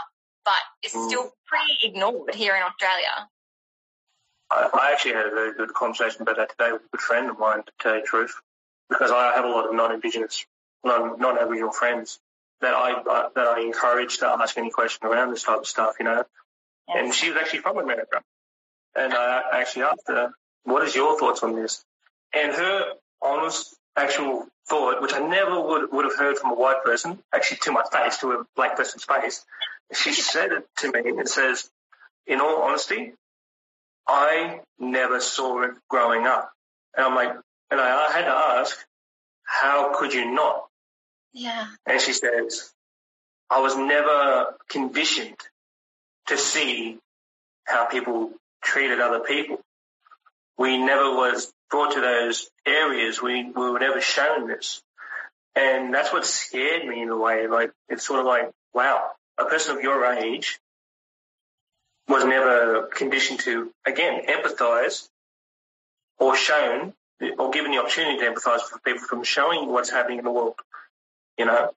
[0.46, 1.08] but is Mm.
[1.08, 3.28] still pretty ignored here in Australia?
[4.50, 7.28] I, I actually had a very good conversation about that today with a good friend
[7.28, 8.34] of mine, to tell you the truth,
[8.88, 10.46] because I have a lot of non-Indigenous,
[10.84, 12.18] non, non-Aboriginal friends
[12.64, 15.96] that I, I that I encourage to ask any question around this type of stuff,
[15.98, 16.24] you know.
[16.88, 18.22] And she was actually from America,
[18.96, 20.32] and I actually asked her,
[20.64, 21.84] "What is your thoughts on this?"
[22.34, 26.82] And her honest, actual thought, which I never would would have heard from a white
[26.84, 29.44] person, actually to my face, to a black person's face,
[29.92, 31.70] she said it to me and says,
[32.26, 33.12] "In all honesty."
[34.06, 36.52] I never saw it growing up.
[36.94, 37.34] And I'm like,
[37.70, 38.76] and I had to ask,
[39.44, 40.63] how could you not?
[41.35, 41.66] Yeah.
[41.85, 42.72] And she says,
[43.51, 45.37] I was never conditioned
[46.28, 46.99] to see
[47.64, 48.30] how people
[48.62, 49.61] treated other people.
[50.57, 53.20] We never was brought to those areas.
[53.20, 54.80] We, we were never shown this.
[55.57, 57.47] And that's what scared me in a way.
[57.49, 60.59] Like, it's sort of like, wow, a person of your age
[62.09, 65.09] was never conditioned to, again, empathize
[66.18, 66.93] or shown
[67.39, 70.55] or given the opportunity to empathize with people from showing what's happening in the world.
[71.39, 71.70] You know,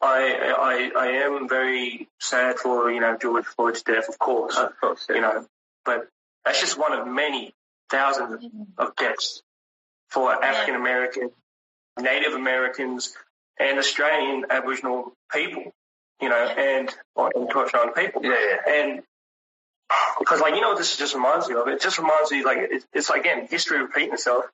[0.00, 4.78] I, I, I am very sad for, you know, George Floyd's death, of course, of
[4.80, 5.16] course, yeah.
[5.16, 5.46] you know,
[5.84, 6.08] but
[6.44, 7.54] that's just one of many
[7.90, 8.44] thousands
[8.78, 9.42] of deaths
[10.10, 11.30] for African American,
[12.00, 13.14] Native Americans,
[13.58, 15.72] and Australian Aboriginal people,
[16.20, 18.24] you know, and, or, and Torres Strait people.
[18.24, 18.72] yeah, yeah.
[18.72, 19.02] And
[20.18, 21.68] because, like, you know what this just reminds me of?
[21.68, 24.44] It just reminds me, like, it, it's, like, again, history repeating itself.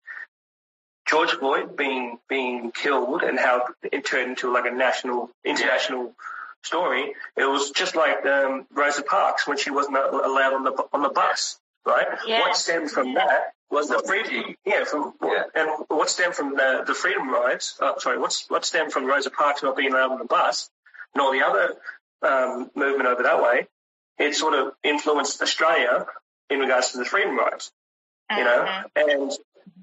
[1.11, 6.15] George Floyd being being killed and how it turned into, like, a national, international
[6.63, 7.15] story.
[7.37, 11.09] It was just like um, Rosa Parks when she wasn't allowed on the on the
[11.09, 12.07] bus, right?
[12.27, 12.41] Yeah.
[12.41, 15.45] What stemmed from that was the freedom, yeah, from Yeah.
[15.55, 17.77] and what stemmed from the, the freedom rides.
[17.81, 20.71] Uh, sorry, what's what stemmed from Rosa Parks not being allowed on the bus,
[21.15, 21.75] and all the other
[22.23, 23.67] um, movement over that way.
[24.19, 26.05] It sort of influenced Australia
[26.51, 27.73] in regards to the freedom rides,
[28.31, 28.85] you know, Mhm.
[28.97, 29.33] and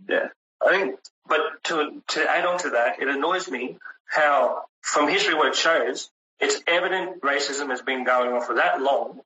[0.07, 0.27] yeah,
[0.65, 0.99] I think.
[1.27, 5.55] But to to add on to that, it annoys me how from history what it
[5.55, 9.19] shows, it's evident racism has been going on for that long,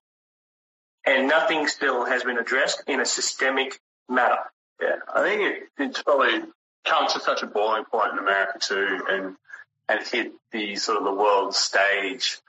[1.05, 3.79] and nothing still has been addressed in a systemic
[4.09, 4.39] manner.
[4.81, 6.41] Yeah, I think it, it's probably
[6.85, 9.35] come to such a boiling point in America too, and
[9.87, 12.39] and hit the sort of the world stage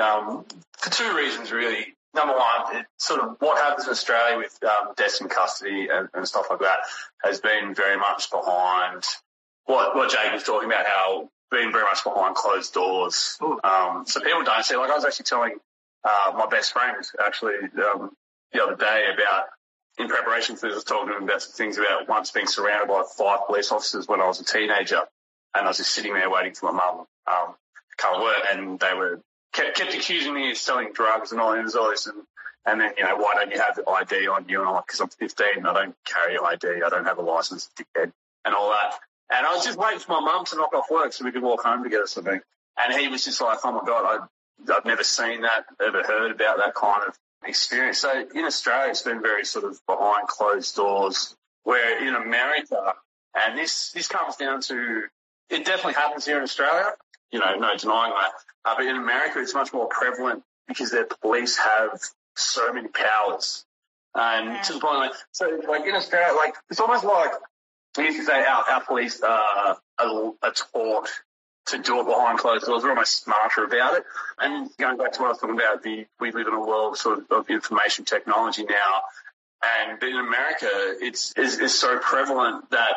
[0.00, 0.44] um,
[0.78, 1.94] for two reasons really.
[2.14, 6.08] Number one, it sort of what happens in Australia with um, deaths in custody and,
[6.12, 6.80] and stuff like that
[7.24, 9.02] has been very much behind
[9.64, 13.38] what what Jake was talking about, how been very much behind closed doors.
[13.62, 14.76] Um, so people don't see.
[14.76, 15.56] Like I was actually telling
[16.04, 18.10] uh, my best friend actually um,
[18.52, 19.44] the other day about
[19.98, 22.46] in preparation for this, I was talking to him about some things about once being
[22.46, 25.02] surrounded by five police officers when I was a teenager,
[25.54, 28.80] and I was just sitting there waiting for my mum um, to come work, and
[28.80, 29.20] they were
[29.52, 32.22] kept, kept accusing me of selling drugs and all this, all this, and
[32.64, 34.60] and then you know why don't you have ID on you?
[34.60, 37.68] And I'm like, because I'm 15, I don't carry ID, I don't have a license,
[37.76, 38.12] dickhead,
[38.44, 38.94] and all that.
[39.30, 41.42] And I was just waiting for my mum to knock off work so we could
[41.42, 42.40] walk home together, something.
[42.78, 44.04] And he was just like, oh my god,
[44.68, 47.98] I, I've never seen that, ever heard about that kind of experience.
[47.98, 51.34] So in Australia, it's been very sort of behind closed doors.
[51.64, 52.94] Where in America,
[53.36, 55.04] and this this comes down to
[55.48, 56.92] it definitely happens here in Australia.
[57.32, 58.32] You know, no denying that.
[58.64, 61.98] Uh, but in America, it's much more prevalent because their police have
[62.36, 63.64] so many powers.
[64.14, 64.62] And yeah.
[64.62, 67.32] to the point, like, so like in Australia, like it's almost like
[67.96, 71.08] we used to say our, our police uh, are, are taught
[71.66, 72.82] to do it behind closed doors.
[72.82, 74.04] We're almost smarter about it.
[74.38, 76.98] And going back to what I was talking about, the we live in a world
[76.98, 79.02] sort of, of information technology now.
[79.64, 80.68] And in America,
[81.00, 82.94] it's, it's, it's so prevalent that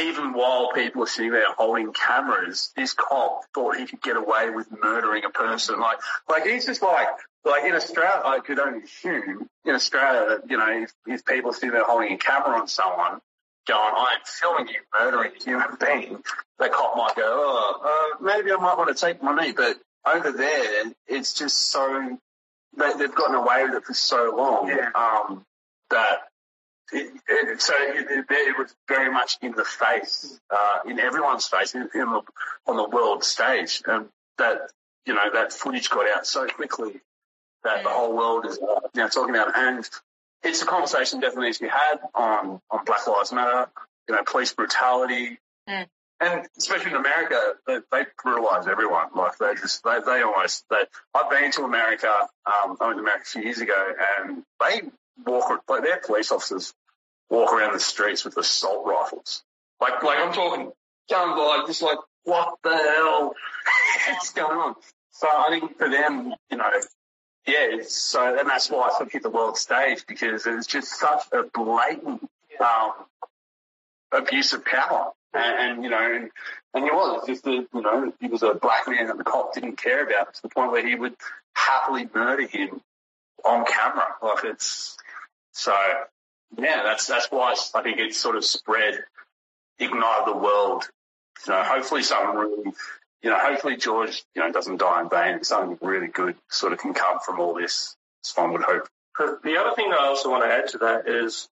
[0.00, 4.50] even while people are sitting there holding cameras, this cop thought he could get away
[4.50, 5.80] with murdering a person.
[5.80, 7.08] Like, like he's just like,
[7.44, 11.50] like in Australia, I could only assume in Australia that, you know, if, if people
[11.50, 13.20] are sitting there holding a camera on someone,
[13.66, 16.22] going, I'm filming you murdering a human being,
[16.58, 19.52] the cop might go, oh, uh, maybe I might want to take my knee.
[19.52, 19.76] But
[20.06, 22.18] over there, it's just so,
[22.76, 25.44] they, they've gotten away with it for so long um,
[25.90, 26.20] that
[26.92, 31.82] it, so it, it, was very much in the face, uh, in everyone's face, in,
[31.94, 32.22] in the,
[32.66, 34.06] on the world stage, and
[34.38, 34.70] that
[35.06, 37.00] you know that footage got out so quickly
[37.64, 39.54] that the whole world is uh, now talking about it.
[39.56, 39.88] And
[40.42, 43.68] it's a conversation definitely needs to be had on, on Black Lives Matter,
[44.08, 45.38] you know, police brutality.
[45.68, 45.86] Mm.
[46.20, 49.08] And especially in America, they, they brutalize everyone.
[49.14, 50.82] Like they just, they, they almost, they,
[51.14, 52.12] I've been to America,
[52.46, 54.82] um, I went to America a few years ago and they
[55.26, 56.72] walk, like their police officers
[57.30, 59.42] walk around the streets with assault rifles.
[59.80, 60.72] Like, like I'm talking
[61.10, 63.34] going by just like, what the hell
[64.22, 64.74] is going on?
[65.10, 66.70] So I think for them, you know,
[67.46, 70.98] yeah, so, and that's why I took hit the world stage because it was just
[70.98, 72.28] such a blatant,
[72.60, 72.92] um,
[74.12, 75.12] abuse of power.
[75.32, 76.30] And, and, you know, and,
[76.74, 79.54] and he was just a, you know, he was a black man that the cop
[79.54, 81.14] didn't care about to the point where he would
[81.54, 82.80] happily murder him
[83.44, 84.06] on camera.
[84.22, 84.96] Like it's,
[85.58, 85.74] so
[86.56, 88.94] yeah, that's, that's why I think it's sort of spread,
[89.80, 90.88] ignite the world.
[91.46, 92.72] You know, hopefully someone really
[93.22, 95.42] you know, hopefully George, you know, doesn't die in vain.
[95.42, 97.96] Something really good sort of can come from all this.
[98.24, 98.88] As one would hope.
[99.18, 101.48] The other thing I also want to add to that is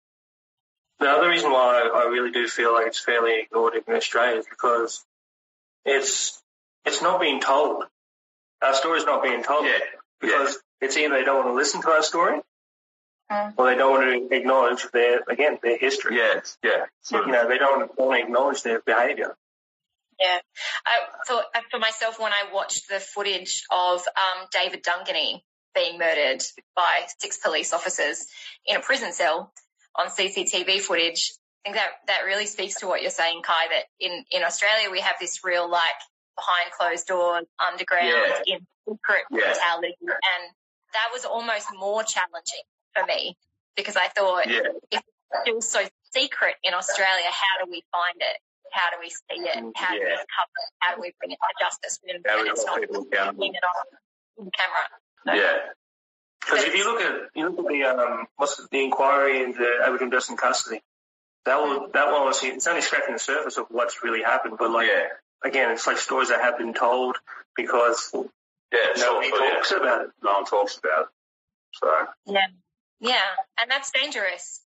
[1.00, 4.46] the other reason why I really do feel like it's fairly ignored in Australia is
[4.50, 5.06] because
[5.86, 6.42] it's
[6.84, 7.86] it's not being told.
[8.62, 9.66] Our story's not being told.
[9.66, 9.80] Yeah.
[10.20, 10.88] Because yeah.
[10.88, 12.42] it's either they don't want to listen to our story
[13.32, 13.54] mm.
[13.58, 16.18] or they don't want to acknowledge their again their history.
[16.18, 16.86] Yes, yeah.
[17.12, 19.36] You know, they don't want to acknowledge their behaviour.
[20.20, 20.40] Yeah.
[20.86, 25.42] I thought uh, for myself when I watched the footage of um, David Dungay
[25.76, 26.44] being murdered
[26.76, 28.26] by six police officers
[28.66, 29.52] in a prison cell
[29.96, 31.34] on CCTV footage,
[31.66, 34.90] I think that, that really speaks to what you're saying, Kai, that in, in Australia
[34.92, 35.82] we have this real like
[36.38, 38.08] behind closed doors, underground,
[38.46, 38.56] yeah.
[38.56, 39.52] in secret yeah.
[39.52, 39.96] brutality.
[40.02, 40.44] And
[40.94, 42.64] that was almost more challenging
[42.96, 43.38] for me
[43.76, 44.70] because I thought yeah.
[44.92, 48.38] if it's still so secret in Australia, how do we find it?
[48.72, 49.56] How do we see it?
[49.76, 50.72] How do we cover it?
[50.80, 54.86] How do we bring it to justice when, when it's not it on camera?
[55.26, 55.58] So, yeah.
[56.42, 59.66] Because if you look at you look at the um, what's the, the inquiry into
[59.82, 60.82] Aboriginal deaths in custody,
[61.46, 64.56] that will that one was it's only scratching the surface of what's really happened.
[64.60, 65.08] But like yeah.
[65.48, 67.16] again, it's like stories that have been told
[67.56, 69.78] because yeah, nobody so, talks yeah.
[69.78, 70.08] about it.
[70.22, 71.08] No one talks about it.
[71.74, 71.88] So
[72.26, 72.48] yeah,
[73.04, 73.22] yeah,
[73.60, 74.62] and that's dangerous.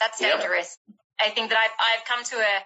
[0.00, 0.76] That's dangerous.
[0.88, 1.28] Yeah.
[1.28, 2.64] I think that I've I've come to a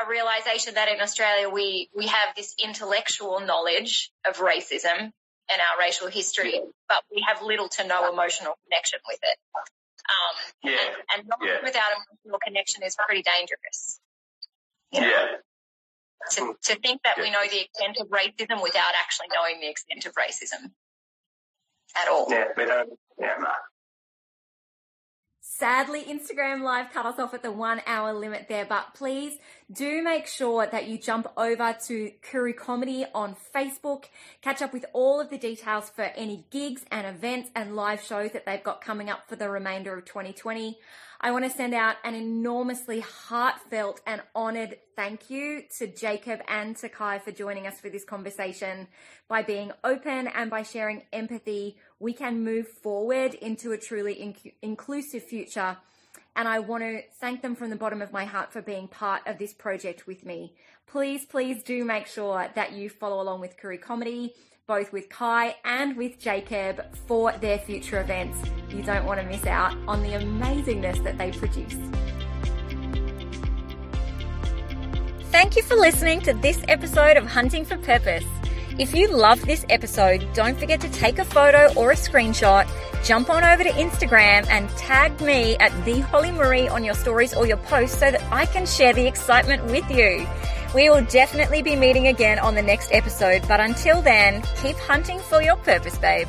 [0.00, 5.12] a realization that in Australia we, we have this intellectual knowledge of racism
[5.50, 9.38] and our racial history, but we have little to no emotional connection with it.
[9.56, 10.78] Um, yeah.
[11.14, 11.58] And, and yeah.
[11.62, 14.00] without emotional connection is pretty dangerous.
[14.92, 15.08] You know?
[15.08, 15.26] Yeah.
[16.30, 20.06] To, to think that we know the extent of racism without actually knowing the extent
[20.06, 20.70] of racism
[22.00, 22.26] at all.
[22.30, 22.90] Yeah, we don't.
[23.18, 23.48] Yeah, no.
[25.62, 29.38] Sadly, Instagram Live cut us off at the one hour limit there, but please
[29.72, 34.06] do make sure that you jump over to Kooroo Comedy on Facebook,
[34.40, 38.32] catch up with all of the details for any gigs and events and live shows
[38.32, 40.80] that they've got coming up for the remainder of 2020.
[41.24, 46.76] I want to send out an enormously heartfelt and honored thank you to Jacob and
[46.78, 48.88] to Kai for joining us for this conversation.
[49.28, 54.54] By being open and by sharing empathy, we can move forward into a truly inc-
[54.62, 55.76] inclusive future.
[56.34, 59.22] And I want to thank them from the bottom of my heart for being part
[59.24, 60.56] of this project with me.
[60.88, 64.34] Please, please do make sure that you follow along with Koori Comedy
[64.68, 68.38] both with Kai and with Jacob for their future events.
[68.70, 71.74] You don't want to miss out on the amazingness that they produce.
[75.30, 78.24] Thank you for listening to this episode of Hunting for Purpose.
[78.78, 82.70] If you love this episode, don't forget to take a photo or a screenshot,
[83.04, 87.34] jump on over to Instagram and tag me at the Holly Marie on your stories
[87.34, 90.26] or your posts so that I can share the excitement with you.
[90.74, 95.18] We will definitely be meeting again on the next episode, but until then, keep hunting
[95.18, 96.26] for your purpose, babe.